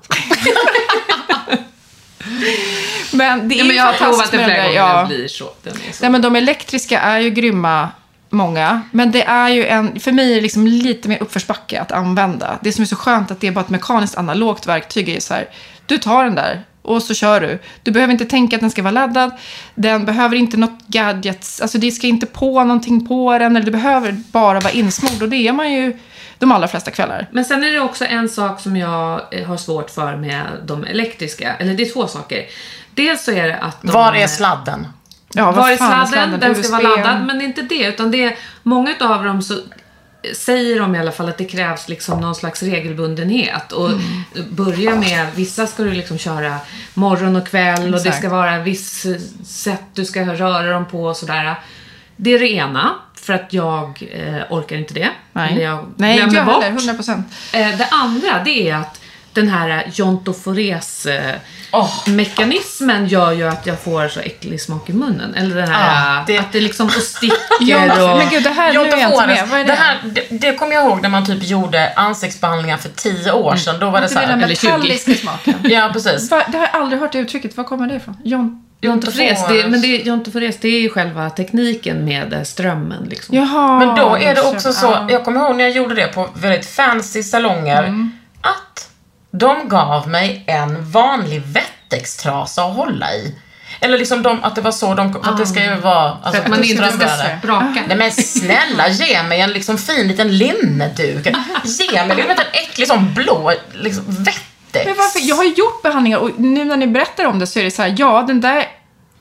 [3.12, 4.98] men det är ja men jag har provat det med flera gånger ja.
[4.98, 5.50] den blir så.
[5.62, 5.98] Den är så.
[6.00, 7.88] Nej, men de elektriska är ju grymma,
[8.30, 8.82] många.
[8.90, 12.58] Men det är ju en, för mig är det liksom lite mer uppförsbacke att använda.
[12.62, 15.34] Det som är så skönt att det är bara ett mekaniskt analogt verktyg är så
[15.34, 15.48] här,
[15.86, 17.58] du tar den där och så kör du.
[17.82, 19.30] Du behöver inte tänka att den ska vara laddad.
[19.74, 23.56] Den behöver inte något gadgets, alltså det ska inte på någonting på den.
[23.56, 25.98] Eller det behöver bara vara insmord och det är man ju
[26.38, 27.26] de allra flesta kvällar.
[27.30, 30.84] Men sen är det också en sak som jag eh, har svårt för med de
[30.84, 31.54] elektriska.
[31.54, 32.44] Eller det är två saker.
[32.94, 33.92] Dels så är det att de...
[33.92, 34.86] Var är sladden?
[35.32, 36.40] Ja, vad Var är sladden?
[36.40, 37.86] Den ska vara laddad, men det är inte det.
[37.86, 39.54] Utan det är, många av dem så
[40.34, 43.72] säger de i alla fall att det krävs liksom någon slags regelbundenhet.
[43.72, 44.00] Och Mm.
[44.50, 46.56] börja med, vissa ska du liksom köra
[46.94, 48.18] morgon och kväll och det Exakt.
[48.18, 49.06] ska vara viss
[49.46, 51.54] sätt du ska röra dem på och sådär.
[52.16, 55.00] Det är det ena, för att jag eh, orkar inte det.
[55.00, 55.10] Eller
[55.54, 56.62] Nej, jag Nej inte jag bort.
[56.62, 57.26] heller, 100 procent.
[57.52, 59.00] Eh, det andra, det är att
[59.32, 61.34] den här jontofores eh,
[61.78, 62.08] Åh.
[62.14, 65.34] mekanismen gör ju att jag får så äcklig smak i munnen.
[65.34, 68.18] Eller den här Ja, det- att det liksom och sticker Ja, och...
[68.18, 69.48] men gud, det här, nu är jag inte med.
[69.48, 69.70] Vad är det?
[69.72, 73.56] det, här, det, det kommer jag ihåg när man typ gjorde ansiktsbehandlingar för tio år
[73.56, 73.78] sedan.
[73.80, 74.44] Då var det det så är den här.
[74.46, 74.66] eller 20.
[74.70, 75.54] metalliska smaken.
[75.62, 76.30] Ja, precis.
[76.30, 77.56] Va, det har jag aldrig hört det uttrycket.
[77.56, 78.16] Var kommer det ifrån?
[78.24, 78.62] John...
[78.80, 83.04] Jontofores, det, men det, jontofores, det är ju själva tekniken med eh, strömmen.
[83.10, 83.36] Liksom.
[83.36, 83.78] Jaha.
[83.78, 85.06] Men då är det också så, Ja.
[85.10, 88.10] jag kommer ihåg när jag gjorde det på väldigt fancy salonger, Mm.
[88.40, 88.85] att
[89.38, 93.34] de gav mig en vanlig vettextrasa att hålla i.
[93.80, 96.32] Eller liksom de, att det var så de, för att det ska ju vara alltså,
[96.32, 97.82] För att man inte ska spraka.
[97.88, 101.26] Nej men snälla, ge mig en liksom fin liten linneduk.
[101.64, 104.86] Ge mig liksom en äcklig sån blå liksom, vettex.
[104.86, 105.28] Men varför?
[105.28, 107.70] Jag har ju gjort behandlingar och nu när ni berättar om det så är det
[107.70, 108.66] så här, ja den där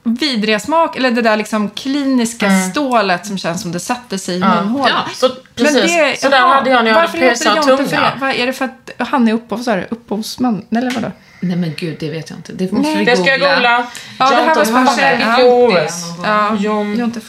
[0.06, 4.40] vidriga smak, eller det där liksom kliniska stålet som känns som det satte sig i
[4.40, 4.90] munhålan.
[4.90, 6.22] Ja, så precis.
[6.22, 8.02] så där hade jag när jag hade varför heter det piercat Jonte för tunga.
[8.02, 8.20] det?
[8.20, 9.34] Vad Är det för att han är
[9.72, 10.66] här, upphovsman?
[10.72, 11.12] Eller vadå?
[11.40, 12.54] Nej men gud, det vet jag inte.
[12.54, 12.98] Det måste Nej.
[13.00, 13.88] vi Det ska jag googla.
[14.20, 15.02] Ja, det här var Jonte spännande.
[16.24, 16.56] Ja,
[17.00, 17.22] Jonte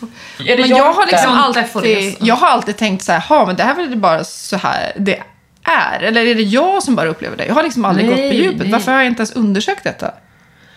[0.54, 1.06] det Men jag har Jonte?
[1.12, 2.16] liksom Jonte alltid, resa.
[2.20, 4.92] jag har alltid tänkt så här, ha men det här är väl bara så här
[4.96, 5.22] det
[5.62, 6.00] är?
[6.02, 7.46] Eller är det jag som bara upplever det?
[7.46, 8.58] Jag har liksom aldrig Nej, gått på djupet.
[8.58, 8.72] nej.
[8.72, 10.10] Varför har jag inte ens undersökt detta?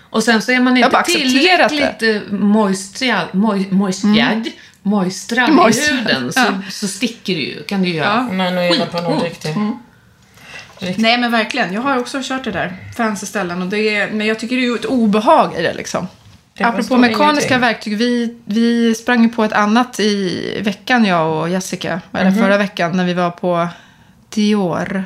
[0.09, 4.49] Och sen så är man inte tillräckligt eh, moistrad, moj, moistrad,
[4.83, 6.53] moistrad i huden så, ja.
[6.71, 7.63] så sticker det ju.
[7.63, 8.21] Kan du göra.
[8.31, 9.55] Nej, nu är på något riktigt.
[10.97, 12.77] Nej men verkligen, jag har också kört det där.
[12.97, 13.61] Fancy ställen.
[13.61, 16.07] Och det är, men jag tycker det är ju ett obehag i det liksom.
[16.57, 17.59] Det Apropå mekaniska ingenting.
[17.59, 17.97] verktyg.
[17.97, 22.01] Vi, vi sprang ju på ett annat i veckan, jag och Jessica.
[22.13, 22.39] Eller Mhm.
[22.39, 23.67] förra veckan när vi var på
[24.29, 25.03] Dior.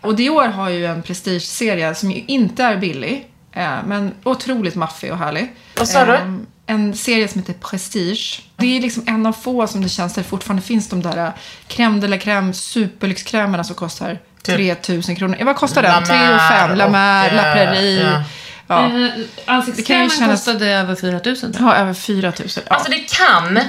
[0.00, 3.26] Och Dior har ju en prestigeserie som ju inte är billig.
[3.56, 5.52] Eh, Men otroligt maffig och härlig.
[5.78, 6.12] Vad sa du?
[6.14, 6.34] Eh,
[6.68, 8.42] En serie som heter Prestige.
[8.56, 11.16] Det är liksom en av få som det känns där det fortfarande finns de där
[11.26, 11.30] eh,
[11.68, 15.36] crème de la crème superlyxkrämerna som kostar Typ 3000 kronor.
[15.44, 15.92] Vad kostar den?
[16.00, 16.68] La 3 och 5.
[16.70, 18.02] Mer La Mer, La eh, Prairie.
[18.10, 18.22] ja.
[18.68, 18.84] Ja.
[18.86, 21.54] Eh, Det kan ju Ansiktskrämen kännas- kostade över 4000.
[21.60, 22.62] Ja, över 4000.
[22.68, 22.74] Ja.
[22.74, 23.60] Alltså det kan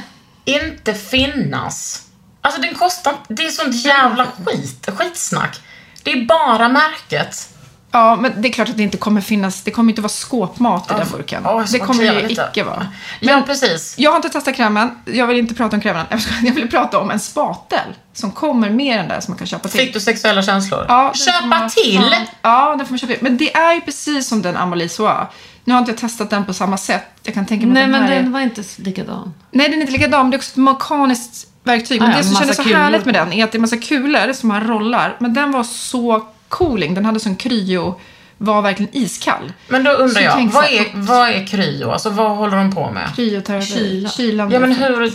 [0.45, 2.04] inte finnas.
[2.41, 4.89] Alltså den kostar Det är sånt jävla skit.
[4.97, 5.60] Skitsnack.
[6.04, 7.50] Det är bara märket.
[7.91, 10.91] Ja, men det är klart att det inte kommer finnas, det kommer inte vara skåpmat
[10.91, 11.41] i den burken.
[11.43, 12.88] Jag det kommer ju icke vara.
[13.19, 13.95] ja, precis.
[13.97, 16.06] Jag har inte testat krämen, jag vill inte prata om krämen.
[16.43, 19.69] Jag vill prata om en spatel som kommer med den där som man kan köpa
[19.69, 19.80] till.
[19.80, 20.86] Fick du sexuella känslor?
[20.88, 22.15] Ja, Köpa man- till?
[22.41, 23.23] Ja, den får man köpa till.
[23.23, 25.28] Men det är ju precis som den Amalie Soa.
[25.63, 27.06] Nu har inte jag testat den på samma sätt.
[27.23, 28.30] Jag kan tänka mig Nej att den men den är...
[28.30, 29.34] var inte likadan.
[29.52, 30.21] Nej, den är inte likadan.
[30.21, 32.02] men Det är också ett mekaniskt verktyg.
[32.02, 33.60] Men Ah, ja, det som kändes så kulor härligt med den är att det är
[33.60, 35.15] massa kulor som man rollar.
[35.19, 36.94] Men den var så cooling.
[36.94, 38.00] Den hade sån kryo,
[38.38, 39.54] var verkligen iskall.
[39.68, 41.92] Men då undrar Så jag, tänk vad är, vad är kryo?
[41.92, 43.16] Alltså vad håller de på med?
[43.16, 43.66] Kryoterapi.
[43.66, 44.10] Kyla.
[44.10, 44.52] Kylan.
[44.52, 45.14] Ja men hur...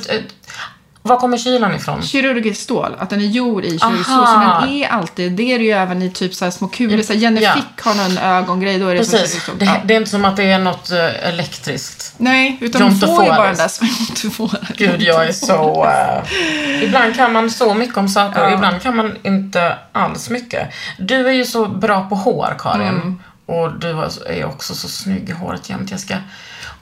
[1.05, 2.03] Var kommer kylan ifrån?
[2.03, 4.27] Kirurgiskt stål, att den är gjord i kirurgiskt stål.
[4.27, 7.03] Så den är alltid, det är det ju även i typ så små kulor.
[7.03, 7.53] Så Jenny Ja.
[7.53, 9.35] Fick har någon ögongrej, då är det som Precis.
[9.35, 9.77] liksom, Det, ja.
[9.85, 12.15] det är inte som att det är något eh, elektriskt.
[12.17, 14.69] Nej, utan John de får ju bara den där som John Tofores.
[14.77, 15.87] Gud, jag är så...
[16.25, 20.69] eh, ibland kan man så mycket om saker och ibland kan man inte alls mycket.
[20.99, 22.89] Du är ju så bra på hår, Karin.
[22.89, 23.23] Mm.
[23.47, 23.91] Och du
[24.27, 25.91] är också så snygg i håret jämt.
[25.91, 26.15] Jag ska...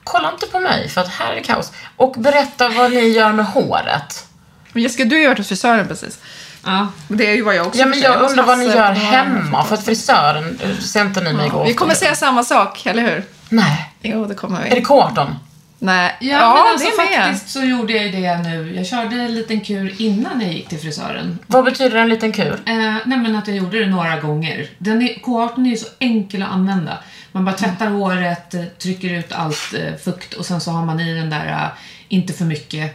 [0.05, 1.73] Kolla inte på mig, för att här är det kaos.
[1.97, 4.27] Och berätta vad ni gör med håret.
[4.73, 6.19] Men Jessica, du har ju varit hos frisören precis.
[6.65, 6.87] Ja.
[7.09, 9.75] Det är ju vad jag också Ja, men jag undrar vad ni gör hemma, för
[9.75, 13.25] att frisören eh, ser inte ni mig gå Vi kommer säga samma sak, eller hur?
[13.49, 13.93] Nej.
[14.03, 14.83] Jo, det kommer Är det vi.
[14.83, 15.35] K18?
[15.83, 16.17] Nej.
[16.21, 18.75] Ja, Ja, men alltså det är faktiskt så gjorde jag ju det nu.
[18.77, 21.39] Jag körde en liten kur innan jag gick till frisören.
[21.47, 22.53] Vad betyder en liten kur?
[22.67, 24.67] Eh, nej men att jag gjorde det några gånger.
[24.79, 26.99] Den är, K18 är ju så enkel att använda.
[27.33, 31.01] Man bara tvättar håret, eh, trycker ut allt eh, fukt och sen så har man
[31.01, 31.69] i den där, eh,
[32.13, 32.95] inte för mycket.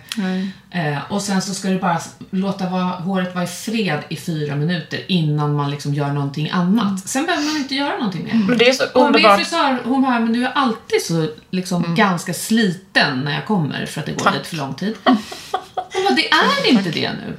[0.71, 4.99] Eh, och sen så ska du bara låta håret vara i fred i fyra minuter
[5.07, 7.07] innan man liksom gör någonting annat.
[7.07, 8.33] Sen behöver man inte göra någonting mer.
[8.33, 9.39] Men det är så Och min underbart.
[9.39, 13.99] frisör, hon bara, men du är alltid så liksom ganska sliten när jag kommer för
[13.99, 14.33] att det går Tack.
[14.33, 14.95] lite för lång tid.
[15.03, 17.35] Hon bara, det är inte det nu.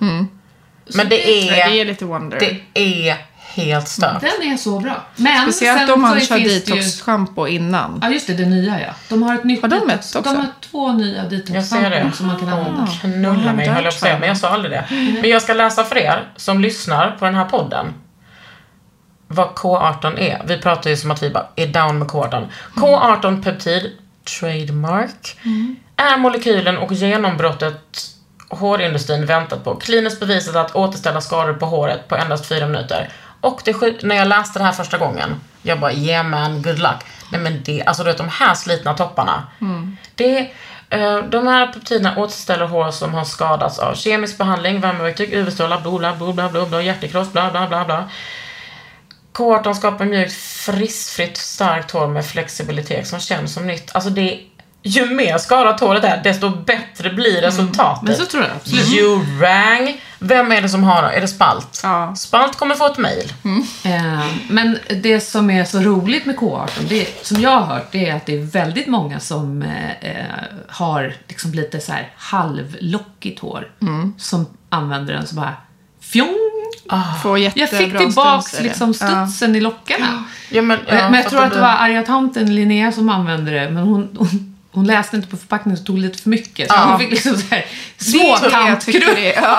[0.94, 2.60] Men det det är, är lite wonder.
[2.74, 3.16] det är
[3.56, 4.20] helt stört.
[4.20, 5.04] Den är så bra.
[5.16, 7.98] Men Speciellt sen om man kör finns det ju- detox-schampo innan.
[8.02, 8.92] Ja, just det, det nya ja.
[9.08, 10.22] De har ett nytt Har de detox- ett också?
[10.32, 11.96] De har två nya Jag ser det.
[11.96, 12.86] detox-schampon som man kan använda.
[13.00, 14.84] Knulla mig höll jag på att säga, men jag sa aldrig det.
[15.20, 17.86] Men jag ska läsa för er som lyssnar på den här podden
[19.28, 20.42] vad K18 är.
[20.46, 22.46] Vi pratar ju som att vi bara är down med K18.
[22.74, 23.90] K18 peptid,
[24.40, 25.36] trademark,
[25.96, 28.06] är molekylen och genombrottet
[28.48, 29.74] hårindustrin väntat på.
[29.74, 33.08] Kliniskt bevisat att återställa skador på håret på endast fyra minuter.
[33.46, 37.04] Och det när jag läste det här första gången, jag bara yeah man, good luck.
[37.32, 39.46] Nej men det, alltså du vet de här slitna topparna.
[40.14, 40.38] Det,
[40.90, 46.32] eh, de här peptiderna återställer hår som har skadats av kemisk behandling, värmeverktyg, UV-strålar, bla
[46.32, 48.10] bla bla bla hjärtekross, bla bla bla bla.
[49.32, 53.90] K18 skapar mjukt, frissfritt, starkt hår med flexibilitet som känns som nytt.
[53.94, 54.40] Alltså det
[54.82, 58.02] ju mer skadat håret är, desto bättre blir resultatet.
[58.02, 58.88] Men så tror jag absolut.
[58.88, 60.00] You rang.
[60.18, 61.80] Vem är det som har Är det Spalt?
[61.82, 62.14] Ja.
[62.16, 63.32] Spalt kommer få ett mail.
[63.84, 68.08] Eh, men det som är så roligt med K18, det, som jag har hört, det
[68.08, 70.26] är att det är väldigt många som eh, eh,
[70.68, 73.68] har liksom lite så här halvlockigt hår.
[74.18, 75.54] Som använder den så bara
[76.00, 76.36] fjong.
[77.22, 78.62] Får Jag fick tillbaks det.
[78.62, 80.24] liksom studsen i lockarna.
[80.50, 83.70] Ja, men, ja, men jag tror att det var arga tanten Linnea som använde det,
[83.70, 86.70] men hon, hon, hon läste inte på förpackningen så tog lite för mycket.
[86.70, 87.64] Så hon fick liksom så här
[89.16, 89.34] är.
[89.42, 89.58] Ja.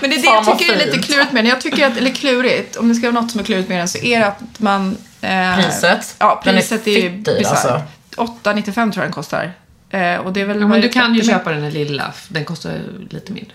[0.00, 1.46] Men det är det Fan, jag tycker är lite klurigt med.
[1.46, 3.88] Jag tycker att, eller klurigt, om det ska vara något som är klurigt med den
[3.88, 4.96] så är det att man...
[5.20, 6.16] Eh, Priset?
[6.18, 7.82] Ja, Den är priset är, ju alltså.
[8.16, 9.52] 8,95 tror jag den kostar.
[9.90, 10.60] Eh, och det är väl...
[10.60, 13.54] Ja, men du kan ju 30 köpa den lilla, den kostar ju lite mindre.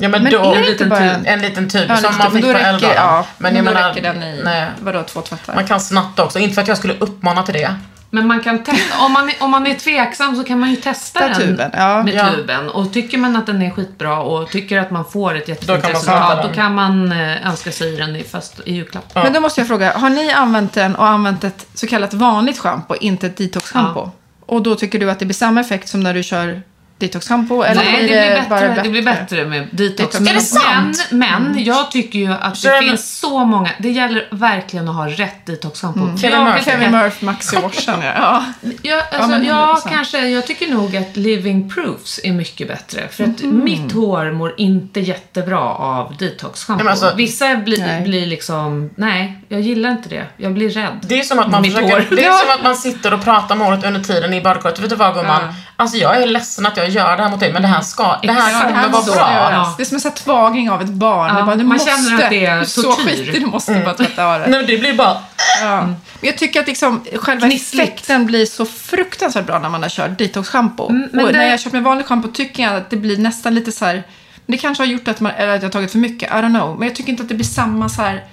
[0.00, 1.84] Ja men, Men då, är det en, inte liten bara tub, en- en liten tub
[1.88, 2.94] Ja, som man men fick på räcker, Elva.
[2.94, 5.54] ja, men men då menar, räcker den i, nej, vadå, två tvättar?
[5.54, 6.38] man kan snatta också.
[6.38, 7.74] Inte för att jag skulle uppmana till det.
[8.10, 10.76] Men man kan testa, om man, är- om man är tveksam så kan man ju
[10.76, 12.02] testa Ta den tuben, ja.
[12.02, 12.28] med Ja.
[12.30, 12.68] tuben.
[12.68, 15.88] Och tycker man att den är skitbra och tycker att man får ett jättefint Då
[15.88, 19.14] resultat, då kan man eh, önska sig den i, fast, i julklapp.
[19.14, 22.58] Men då måste jag fråga, har ni använt den och använt ett så kallat vanligt
[22.58, 24.10] schampo, inte ett detox-schampo?
[24.46, 26.62] Och då tycker du att det blir samma effekt som när du kör
[26.98, 27.62] detox-schampo?
[27.64, 30.12] Eller Nej, det blir blir, bara bättre, det blir bättre med detox.
[30.18, 30.30] Detox.
[30.30, 31.06] Är det sant?
[31.10, 35.08] Men, men jag tycker ju att det finns så många, det gäller verkligen att ha
[35.08, 36.10] rätt detox-schampo.
[36.10, 38.12] För Kevin jag kan Kevin Murphy Maxi Washen, ja.
[38.14, 38.44] ja.
[38.82, 39.88] Ja, alltså, ja 100%.
[39.92, 40.28] kanske.
[40.28, 43.08] Jag tycker nog att Living Proofs är mycket bättre.
[43.10, 43.64] För att Mm.
[43.64, 46.76] mitt hår mår inte jättebra av detox-shampoo.
[46.76, 48.02] Men alltså- Vissa blir, Nej.
[48.02, 50.26] blir liksom, nej, jag gillar inte det.
[50.36, 50.98] Jag blir rädd.
[51.02, 52.36] Det är som att man, försöker, det är Ja.
[52.36, 54.78] som att man sitter och pratar med håret under tiden i badkaret.
[54.78, 55.40] Vet du vad gumman?
[55.42, 55.54] Ja.
[55.76, 58.16] Alltså jag är ledsen att jag gör det här mot dig men det här ska,
[58.22, 59.48] det här kommer Det vara bra.
[59.52, 59.74] Ja.
[59.76, 61.28] Det är som en sån tvagning av ett barn.
[61.28, 63.46] Ja, det bara, du man måste, känner att det är du är så skitig, du
[63.46, 64.48] måste bara tvätta håret.
[64.50, 65.16] Nej, det blir bara...
[65.62, 65.80] Ja.
[65.80, 67.88] Men jag tycker att liksom, själva Gnissligt.
[67.88, 70.90] effekten blir så fruktansvärt bra när man har kört detox-shampoo.
[70.90, 73.72] Mm, det- när jag kört med vanlig shampoo tycker jag att det blir nästan lite
[73.72, 74.02] så här...
[74.46, 76.54] Det kanske har gjort att, man, eller att jag har tagit för mycket, I don't
[76.58, 76.78] know.
[76.78, 78.24] Men jag tycker inte att det blir samma så här...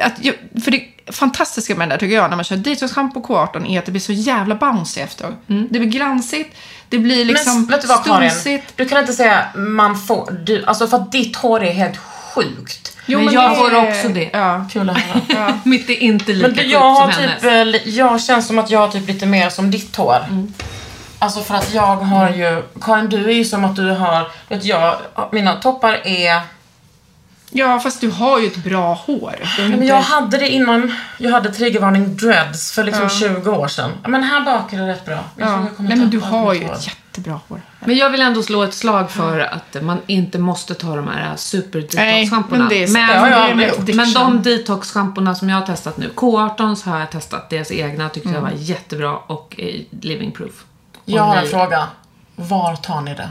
[0.00, 0.12] Att
[0.64, 3.84] för det fantastiska med det där tycker jag, när man kör detox-shampoo K18 är att
[3.86, 5.34] det blir så jävla bouncy efteråt.
[5.48, 5.66] Mm.
[5.70, 6.56] Det blir glansigt,
[6.88, 8.60] det blir liksom men vet du vad Karin?
[8.76, 12.96] Du kan inte säga man får, du, alltså för att ditt hår är helt sjukt.
[13.06, 14.30] Jo, Men jag det får också det.
[14.32, 14.66] Ja.
[14.72, 15.58] Kul att höra.
[15.64, 17.40] Mitt är inte lika Men du, jag har som hennes.
[17.42, 20.18] typ, li- jag känns som att jag har typ lite mer som ditt hår.
[21.18, 24.64] Alltså för att jag har ju, Karin du är ju som att du har, vet
[24.64, 24.96] jag,
[25.32, 26.40] mina toppar är,
[27.56, 29.34] ja, fast du har ju ett bra hår.
[29.58, 33.90] Är men jag hade det innan, jag hade triggervarning dreads för liksom 20 år sedan.
[34.02, 35.18] Ja, Men här bak är det rätt bra.
[35.36, 35.66] Jag Ja.
[35.78, 36.72] jag Nej, men du har ju hår.
[36.74, 37.60] ett jättebra hår.
[37.80, 41.36] Men jag vill ändå slå ett slag för att man inte måste ta de här
[41.36, 42.68] super Nej, detox-schampona.
[42.68, 43.96] men men, addiction.
[43.96, 48.08] men de detox-schampona som jag har testat nu, K18 så har jag testat deras egna,
[48.08, 49.60] tyckte jag var jättebra och
[50.00, 50.64] Living Proof.
[50.94, 51.88] Och Jag har en fråga.
[52.36, 53.28] Var tar ni det?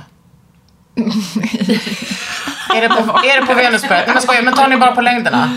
[2.75, 4.05] Är, det på, är det på Venusberget?
[4.07, 5.49] Nej men skojar, men tar ni bara på längderna?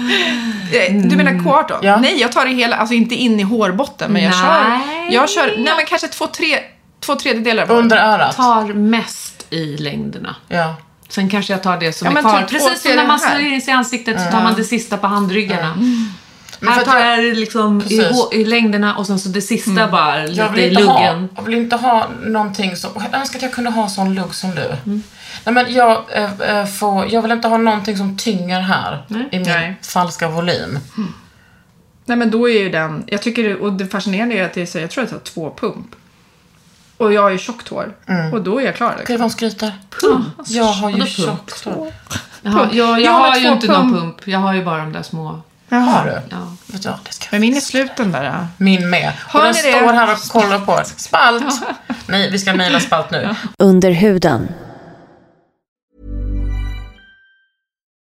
[0.72, 1.78] Eh, Du menar K18?
[1.82, 1.96] Ja.
[1.96, 4.40] Nej, jag tar det hela, alltså inte in i hårbotten, men jag Nej.
[4.40, 6.58] kör, jag kör, nej men kanske två, tre,
[7.00, 7.70] två tredjedelar.
[7.70, 8.36] Under örat?
[8.36, 10.36] tar mest i längderna.
[10.48, 10.74] Ja.
[11.08, 12.38] Sen kanske jag tar det som Ja, är kvar.
[12.40, 14.96] typ Precis som när man smörjer in sig i ansiktet så tar man det sista
[14.96, 15.74] på handryggarna.
[16.60, 19.88] Men för Här tar jag- det liksom i, i längderna och sen så det sista
[19.88, 21.28] bara lite Jag vill, i inte ha, luggen.
[21.36, 22.90] jag vill inte ha någonting som...
[23.12, 24.62] Jag önskar att jag kunde ha sån lugg som du.
[24.86, 25.02] Mm.
[25.46, 26.04] Nej men jag,
[26.48, 29.76] äh, får, jag vill inte ha någonting som tynger här i min Nej.
[29.82, 30.78] falska volym.
[32.04, 34.66] Nej men då är ju den, jag tycker och det fascinerande är att det är
[34.66, 35.86] så, jag tror att jag tar två pump.
[36.96, 37.92] Och jag har ju tjockt hår.
[38.32, 38.90] Och då är jag klar.
[38.90, 39.14] Gud Liksom.
[39.14, 39.72] vad hon skryter.
[40.46, 41.08] Jag har ju pump?
[41.08, 41.92] tjockt hår.
[42.42, 44.00] Jaha, jag, jag, Jag har har ju två inte någon pump.
[44.02, 44.28] pump.
[44.28, 45.40] Jag har ju bara de där små.
[45.70, 46.36] Har du?
[46.36, 46.56] Ja.
[46.66, 48.24] Vet du det ska Men min är slut den där.
[48.24, 48.46] ja.
[48.56, 49.12] Min med.
[49.26, 50.84] Har och den står här och kollar på det.
[50.84, 51.60] Spalt!
[52.06, 53.34] Nej, vi ska mejla spalt nu.
[53.58, 54.48] Under huden.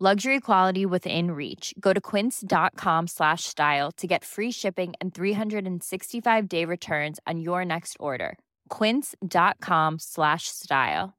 [0.00, 1.72] Luxury quality within reach.
[1.78, 7.64] Go to quince.com slash style to get free shipping and 365 day returns on your
[7.64, 8.36] next order.
[8.68, 11.14] Quince.com slash style.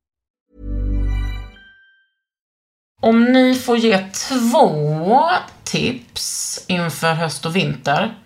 [3.02, 5.30] Om ni får ge två
[5.64, 8.18] tips inför höst och vinter,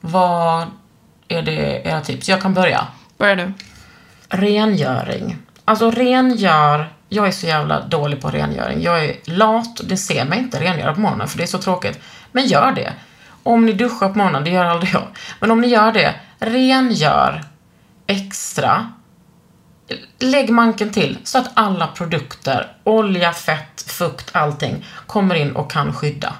[0.00, 0.66] vad
[1.28, 2.28] är det era tips?
[2.28, 2.88] Jag kan börja.
[3.16, 3.52] Börja du.
[4.28, 5.36] Rengöring.
[5.68, 8.82] Alltså rengör, jag är så jävla dålig på rengöring.
[8.82, 12.00] Jag är lat, det ser mig inte rengöra på morgonen för det är så tråkigt.
[12.32, 12.92] Men gör det.
[13.42, 15.02] Om ni duschar på morgonen, det gör aldrig jag.
[15.40, 17.44] Men om ni gör det, rengör
[18.06, 18.92] extra.
[20.18, 25.92] Lägg manken till så att alla produkter, olja, fett, fukt, allting kommer in och kan
[25.92, 26.34] skydda.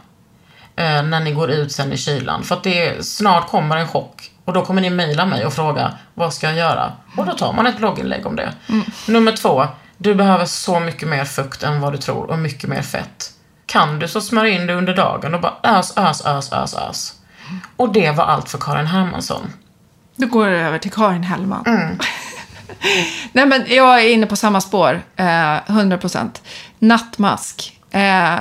[0.76, 2.42] Eh, när ni går ut sen i kylan.
[2.42, 4.30] För att det snart kommer en chock.
[4.48, 6.92] Och då kommer ni mejla mig och fråga, vad ska jag göra?
[7.16, 8.52] Och då tar man ett blogginlägg om det.
[9.08, 12.82] Nummer två, du behöver så mycket mer fukt än vad du tror och mycket mer
[12.82, 13.32] fett.
[13.66, 17.12] Kan du så smörj in det under dagen och bara ös, ös, ös, ös, ös.
[17.76, 19.52] Och det var allt för Karin Hermansson.
[20.16, 21.64] Då går det över till Karin Hellman.
[23.32, 25.02] Nej, men jag är inne på samma spår.
[25.16, 26.28] Eh, 100%.
[26.78, 27.80] Nattmask.
[27.90, 28.38] Eh,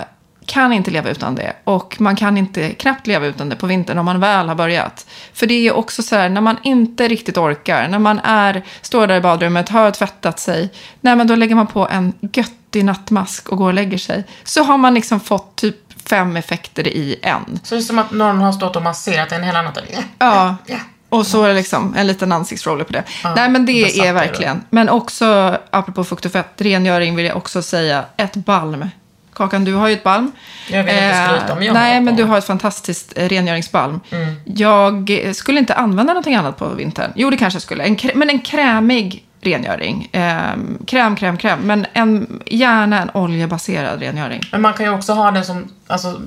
[0.48, 1.54] kan inte leva utan det.
[1.64, 5.06] Och man kan inte knappt leva utan det på vintern om man väl har börjat.
[5.34, 9.08] För det är också så här, när man inte riktigt orkar, när man är, står
[9.08, 10.70] där i badrummet, har tvättat sig,
[11.02, 14.24] nej men då lägger man på en göttig nattmask och går och lägger sig.
[14.44, 15.76] Så har man liksom fått typ
[16.10, 17.60] fem effekter i en.
[17.64, 19.84] Så det är som att någon har stått och masserat en hela natten.
[20.20, 20.56] Ja.
[20.66, 20.78] Ja.
[21.10, 23.04] Och så är det liksom en liten ansiktsroller på det.
[23.36, 24.64] Nej, men det är verkligen.
[24.70, 28.90] Men också, apropå fukt och fett, rengöring vill jag också säga, ett balm.
[29.38, 30.32] Kakan, du har ju ett balm.
[30.70, 34.00] Jag vill inte skryta, men jag har Nej, men du har ett fantastiskt eh, rengöringsbalm.
[34.10, 34.36] Mm.
[34.46, 37.12] Jag eh, skulle inte använda någonting annat på vintern.
[37.16, 37.84] Jo, det kanske jag skulle.
[37.84, 40.10] En, men en krämig rengöring.
[40.12, 41.60] Ehm, kräm, kräm, kräm.
[41.60, 44.42] Men en, gärna en oljebaserad rengöring.
[44.52, 46.22] Men man kan ju också ha den som, alltså,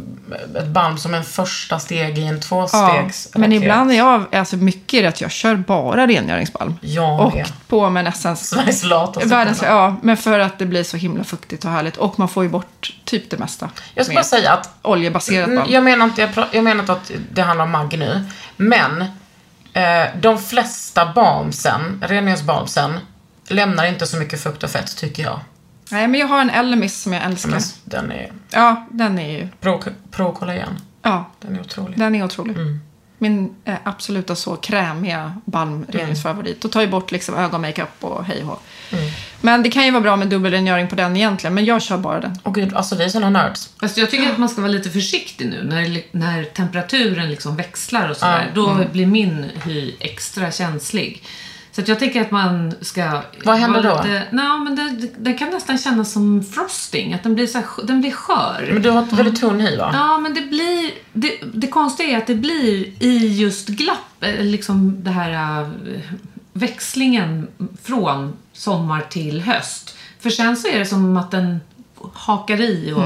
[0.59, 3.63] ett balm som en första steg i en Ja, tvåstegs men raket.
[3.63, 6.75] ibland är jag, alltså mycket att jag kör bara rengöringsbalm.
[6.81, 7.47] Jag och med.
[7.69, 9.73] på med nästan Sveriges lataste Världens, kvinna.
[9.73, 11.97] ja, men för att det blir så himla fuktigt och härligt.
[11.97, 13.69] Och man får ju bort typ det mesta.
[13.95, 15.73] Jag ska bara säga att Oljebaserat Mm, balm.
[15.73, 18.25] Jag menar inte, jag, jag menar inte att det handlar om Maggi nu.
[18.57, 19.07] Men eh,
[20.21, 22.99] de flesta balmsen, rengöringsbalmsen,
[23.49, 25.41] lämnar inte så mycket fukt och fett tycker jag.
[25.91, 27.51] Nej, men jag har en Elemis som jag älskar.
[27.51, 29.49] Men den är Ja, den är ju...
[29.61, 30.77] pro, pro kollagen.
[31.03, 31.99] Ja, Den är otrolig.
[31.99, 32.57] den är otrolig.
[32.57, 32.81] Mm.
[33.19, 36.65] Min eh, absoluta så krämiga balmrengöringsfavorit.
[36.65, 38.63] Och tar ju bort liksom ögonmakeup och hej och.
[38.93, 39.10] Mm.
[39.41, 41.55] Men det kan ju vara bra med dubbelrengöring på den egentligen.
[41.55, 42.39] Men jag kör bara den.
[42.43, 43.71] Och gud, alltså vi är såna nerds.
[43.81, 48.11] Fast jag tycker att man ska vara lite försiktig nu när, när temperaturen liksom växlar
[48.11, 48.51] och sådär.
[48.55, 51.23] Ja, Då blir min hy extra känslig.
[51.73, 53.23] Så att jag tänker att man ska...
[53.45, 54.03] Vad händer då?
[54.03, 57.15] Lite, nej, men det, det kan nästan kännas som frosting.
[57.15, 58.71] Att den blir, så här, den blir skör.
[58.73, 59.91] Men du har ett väldigt tunn hy va?
[59.93, 60.91] Ja, men det blir...
[61.13, 65.69] Det, det konstiga är att det blir i just glapp, eh, liksom det här äh,
[66.53, 67.49] växlingen
[67.83, 69.97] från sommar till höst.
[70.19, 71.61] För sen så är det som att den
[72.13, 73.05] hakar i och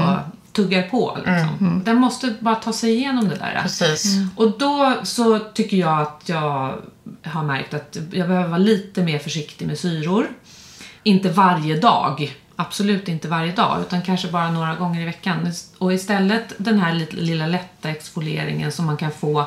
[0.51, 1.17] tuggar på.
[1.17, 1.81] Liksom.
[1.85, 3.59] Den måste bara ta sig igenom det där.
[3.61, 4.15] Precis.
[4.35, 6.75] Och då så tycker jag att jag
[7.23, 10.27] har märkt att jag behöver vara lite mer försiktig med syror.
[11.03, 12.35] Inte varje dag.
[12.55, 15.51] Absolut inte varje dag, utan kanske bara några gånger i veckan.
[15.77, 19.45] Och istället den här lilla, lilla lätta exfolieringen som man kan få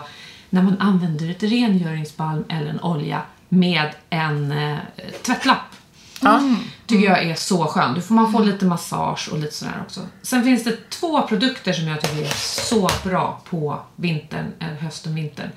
[0.51, 4.79] när man använder ett rengöringsbalm eller en olja med en eh,
[5.23, 5.68] tvättlapp.
[6.87, 7.95] Tycker jag är så skön.
[7.95, 10.01] Då får man få lite massage och lite sådär också.
[10.23, 15.15] Sen finns det två produkter som jag tycker är så bra på vintern, eller hösten,
[15.15, 15.51] vintern.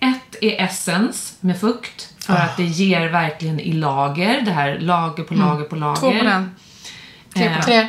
[0.00, 2.12] Ett är Essence med fukt.
[2.18, 4.40] För att det ger verkligen i lager.
[4.40, 6.00] Det här lager på lager på lager.
[6.00, 6.54] Två på den.
[7.34, 7.88] Tre på Tre.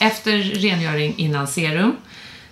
[0.00, 1.96] Efter rengöring innan serum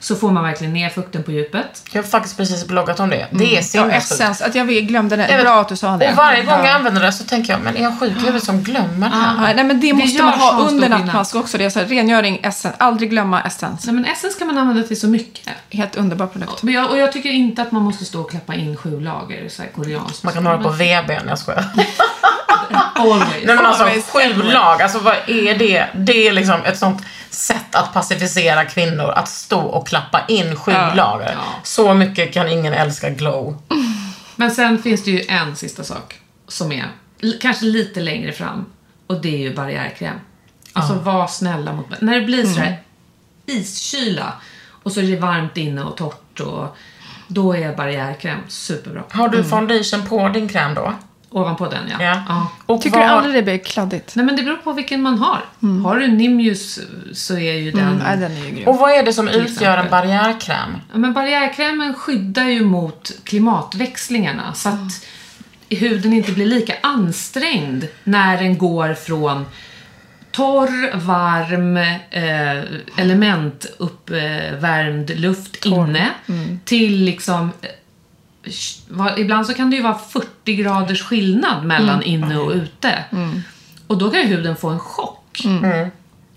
[0.06, 1.82] så får man verkligen ner fukten på djupet.
[1.90, 3.26] Jag har faktiskt precis bloggat om det.
[3.30, 3.96] Det är Ja, sinnessjukt.
[4.12, 4.44] Essence.
[4.46, 5.28] Att jag glömde det.
[5.30, 5.40] Jag.
[5.42, 6.10] Bra att du sa det.
[6.10, 6.74] Och varje gång jag Ja.
[6.74, 9.48] använder det så tänker jag, men är jag sjuk huvudet som glömmer det här?
[9.48, 11.58] Ja, nej, men det måste gör man ha under nattmask också.
[11.58, 12.76] Det är så här, rengöring, essence.
[12.78, 13.86] Aldrig glömma essence.
[13.86, 15.48] Nej, men Essence kan man använda till så mycket.
[15.70, 16.62] Helt underbar produkt.
[16.62, 19.48] Men jag, och jag tycker inte att man måste stå och klappa in sju lager
[19.48, 20.22] så här koreanskt.
[20.24, 21.64] Man kan ha det på VBn, jag skojar.
[22.94, 23.24] Always.
[23.44, 25.86] Nej men alltså sju lag, alltså vad är det?
[25.94, 27.02] Det är liksom ett sånt
[27.36, 31.32] sätt att pacificera kvinnor, att stå och klappa in sju Ja, ja.
[31.62, 33.62] Så mycket kan ingen älska glow.
[34.36, 36.84] Men sen finns det ju en sista sak som är
[37.40, 38.66] kanske lite längre fram
[39.06, 40.20] och det är ju barriärkräm.
[40.72, 42.78] Alltså var snälla mot När det blir sådär
[43.46, 44.32] iskyla
[44.82, 46.76] och så är det varmt inne och torrt och
[47.28, 49.02] då är barriärkräm superbra.
[49.10, 50.94] Har du foundation på din kräm då?
[51.36, 51.96] Ovanpå den ja.
[52.04, 52.22] Ja.
[52.28, 52.48] ja.
[52.66, 54.16] Och Tycker vad- du aldrig det blir kladdigt?
[54.16, 55.40] Nej men det beror på vilken man har.
[55.84, 56.78] Har du Nimius
[57.12, 57.80] så är ju den...
[57.88, 58.68] Mm, nej, den är ju grym.
[58.68, 60.70] Och vad är det som utgör en barriärkräm?
[60.92, 65.06] Ja, men barriärkrämen skyddar ju mot klimatväxlingarna så att
[65.68, 69.46] huden inte blir lika ansträngd när den går från
[70.30, 71.76] torr, varm,
[72.10, 72.62] eh,
[73.02, 76.10] elementuppvärmd luft inne
[76.64, 77.68] till liksom eh,
[79.16, 83.04] Ibland så kan det ju vara 40 graders skillnad mellan inne och ute.
[83.86, 85.42] Och då kan ju huden få en chock.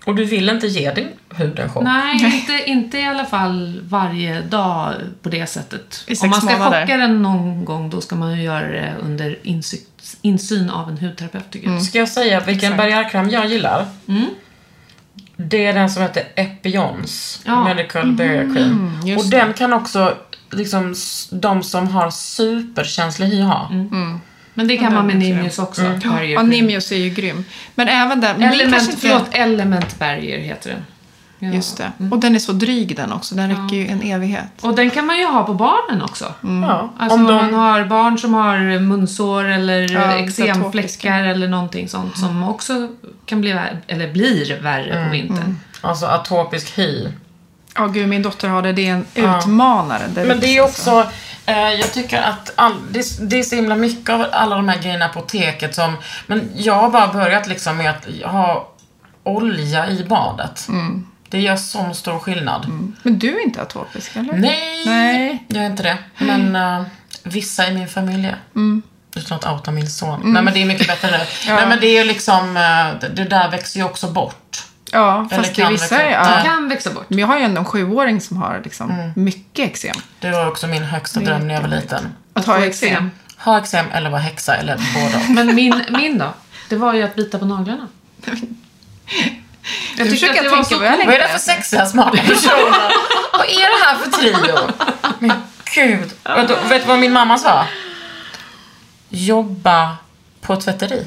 [0.04, 1.82] Och du vill inte ge din hud en chock?
[1.84, 6.04] Nej, inte, inte i alla fall varje dag på det sättet.
[6.06, 6.80] I sex Om man ska månader.
[6.82, 9.80] chocka den någon gång, då ska man ju göra det under insyn,
[10.22, 11.82] insyn av en hudterapeut, tycker jag.
[11.82, 13.86] Ska jag säga vilken barriärkräm jag gillar?
[15.36, 17.64] Det är den som heter Epions Ja.
[17.64, 19.00] Medical Barrier Cream.
[19.04, 20.14] just och den kan också,
[20.50, 20.94] liksom,
[21.30, 23.70] de som har superkänslig hy ha.
[24.54, 25.82] Men det kan man med Nimius också.
[25.82, 26.30] Mm.
[26.30, 26.42] Ja.
[26.42, 27.44] Nimius är ju grym.
[27.74, 28.42] Men även den.
[28.42, 30.84] Element, förlåt, Element Barrier heter den.
[31.42, 31.54] Ja.
[31.54, 31.92] Just det.
[32.10, 33.34] Och den är så dryg den också.
[33.34, 34.50] Den räcker ju en evighet.
[34.60, 36.34] Och den kan man ju ha på barnen också.
[36.42, 36.92] Ja.
[36.98, 41.88] Alltså Om om, de, man har barn som har munsår eller Ja, eksemfläckar eller någonting
[41.88, 42.88] sånt som också
[43.26, 45.58] kan bli, eller blir värre på vintern.
[45.80, 47.08] alltså atopisk hy.
[47.74, 48.72] Ja, gud, min dotter har det.
[48.72, 50.02] Det är en utmanare.
[50.14, 50.90] Det Men det är alltså.
[50.90, 51.10] också,
[51.46, 54.78] eh, jag tycker att all, det, det är så himla mycket av alla de här
[54.82, 55.96] grejerna på apoteket som,
[56.26, 58.68] men jag har bara börjat liksom med att ha
[59.22, 60.68] olja i badet.
[61.28, 62.66] Det gör sån stor skillnad.
[63.02, 64.32] Men du är inte atopisk, eller?
[64.32, 65.44] Nej, Nej.
[65.48, 65.98] jag är inte det.
[66.18, 66.82] Men eh,
[67.22, 68.38] vissa i min familj är.
[68.54, 68.82] Mm.
[69.16, 70.20] Utan att outa min son.
[70.24, 71.24] Nej men det är mycket bättre nu.
[71.54, 74.64] Nej men det är ju liksom, eh, det, det där växer ju också bort.
[74.92, 75.98] Ja, Eller fast det kan är vissa...
[75.98, 76.10] växa.
[76.10, 76.40] Ja.
[76.44, 77.04] Kan växa bort.
[77.08, 79.96] Men jag har ju ändå en sjuåring som har liksom mycket eksem.
[80.20, 82.14] Det var också min högsta dröm när jag var liten.
[82.34, 83.10] Att ha eksem.
[83.36, 85.24] Ha eksem eller vara häxa eller båda.
[85.28, 86.34] Men min, min då?
[86.68, 87.88] Det var ju att bita på naglarna.
[88.24, 88.36] Jag
[89.96, 92.16] tyckte försöker att det var tänka så vad jag Vad är det för sexiga, smarta
[92.16, 92.92] personer?
[93.32, 94.56] vad är det här för trio?
[95.18, 95.32] Men
[95.74, 96.10] gud.
[96.24, 97.66] Vet du, vet du vad min mamma sa?
[99.08, 99.96] Jobba
[100.40, 101.06] på tvätteri.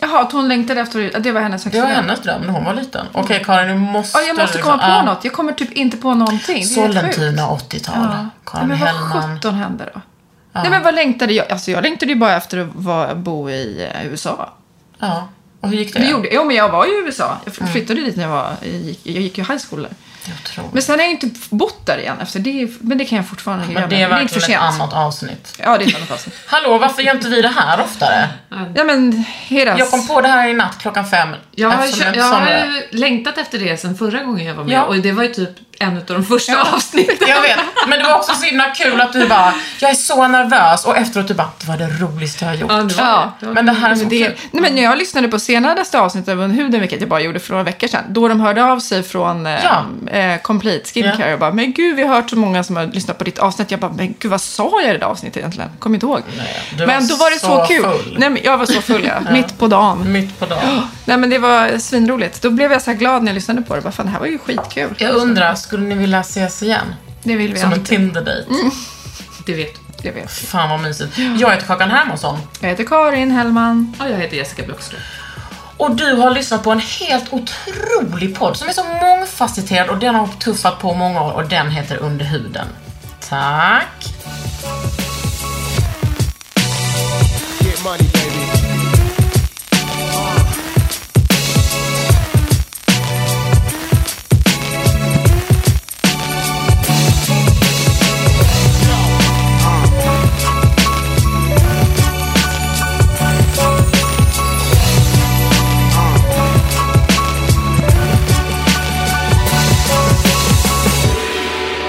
[0.00, 2.04] Jaha, att hon längtade efter att det var hennes Det högsta var dröm.
[2.04, 3.06] hennes dröm när hon var liten.
[3.12, 4.18] Okej Karin, du måste...
[4.18, 5.02] Ja, jag måste liksom- komma på ja.
[5.02, 5.24] något.
[5.24, 6.40] Jag kommer typ inte på någonting.
[6.46, 7.14] Det är helt sjukt.
[7.16, 7.94] Sollentuna 80-tal.
[7.96, 8.26] Ja.
[8.46, 9.10] Karin Nej, men Hellman.
[9.12, 10.00] vad sjutton hände då?
[10.52, 11.52] Nej, men vad längtade jag?
[11.52, 14.52] Alltså, jag längtade ju bara efter att vara, bo i eh, USA.
[14.98, 15.28] Ja.
[15.60, 15.98] Och hur gick det?
[16.00, 17.36] Det gjorde, jo, men jag var i USA.
[17.44, 18.52] Jag flyttade dit när jag var...
[18.60, 19.90] Jag gick, jag gick ju high school där.
[20.44, 20.64] Tror.
[20.72, 22.68] Men sen har jag inte bott där igen efter det.
[22.80, 23.80] Men det kan jag fortfarande göra.
[23.80, 25.54] Men det är verkligen ett annat avsnitt.
[25.64, 26.34] Ja, det är ett annat avsnitt.
[26.46, 28.28] Hallå, varför gör inte vi det här oftare?
[28.74, 29.24] Ja, men.
[29.50, 31.28] Jag kom på det här i natt klockan fem.
[31.54, 34.72] Jag har, jag, jag har längtat efter det sen förra gången jag var med.
[34.72, 34.82] Ja.
[34.82, 37.28] Och det var ju typ en av de första avsnitten.
[37.28, 40.28] Jag vet, men det var också så himla kul att du bara, jag är så
[40.28, 42.70] nervös och efteråt du bara, det var det roligaste jag har gjort.
[42.70, 43.32] Ja, det var Ja.
[43.40, 43.46] det.
[43.46, 44.34] Men det här är så det, kul.
[44.50, 47.50] nej, men när jag lyssnade på senaste avsnittet av Huden, vilket jag bara gjorde för
[47.50, 49.84] några veckor sedan, då de hörde av sig från eh, Ja.
[50.18, 51.32] eh, Complete Skincare Ja.
[51.32, 53.70] och bara, men gud, vi har hört så många som har lyssnat på ditt avsnitt.
[53.70, 55.70] Jag bara, men gud, vad sa jag i det där avsnittet egentligen?
[55.78, 56.22] Kommer inte ihåg.
[56.76, 57.82] du men då var det så, så kul.
[57.82, 58.16] full.
[58.18, 59.30] Nej, men jag var så full, ja.
[59.32, 60.12] Mitt på dagen.
[60.12, 60.86] Mitt på dagen.
[61.04, 62.42] Nej, men det var svinroligt.
[62.42, 63.80] Då blev jag så här glad när jag lyssnade på det.
[63.80, 64.94] Bara, fan, det här var ju skitkul.
[64.98, 66.94] Jag undrar, skulle ni vilja ses igen?
[67.22, 67.86] Det vill vi Som en alltid.
[67.98, 68.48] Tinder-dejt?
[69.46, 69.80] Det vet du.
[70.08, 70.30] Jag vet.
[70.32, 71.18] Fan vad mysigt.
[71.18, 72.38] Jag heter Kakan Hermansson.
[72.60, 73.94] Jag heter Karin Hellman.
[73.98, 75.00] Ja, jag heter Jessica Blockström.
[75.76, 80.14] Och du har lyssnat på en helt otrolig podd som är så mångfacetterad och den
[80.14, 82.66] har tuffat på många år och den heter Under huden.
[83.28, 84.14] Tack!
[87.88, 88.38] Money, baby.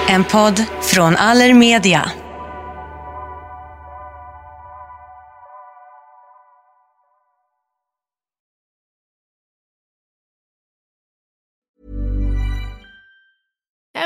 [0.08, 2.12] En podd från Allermedia.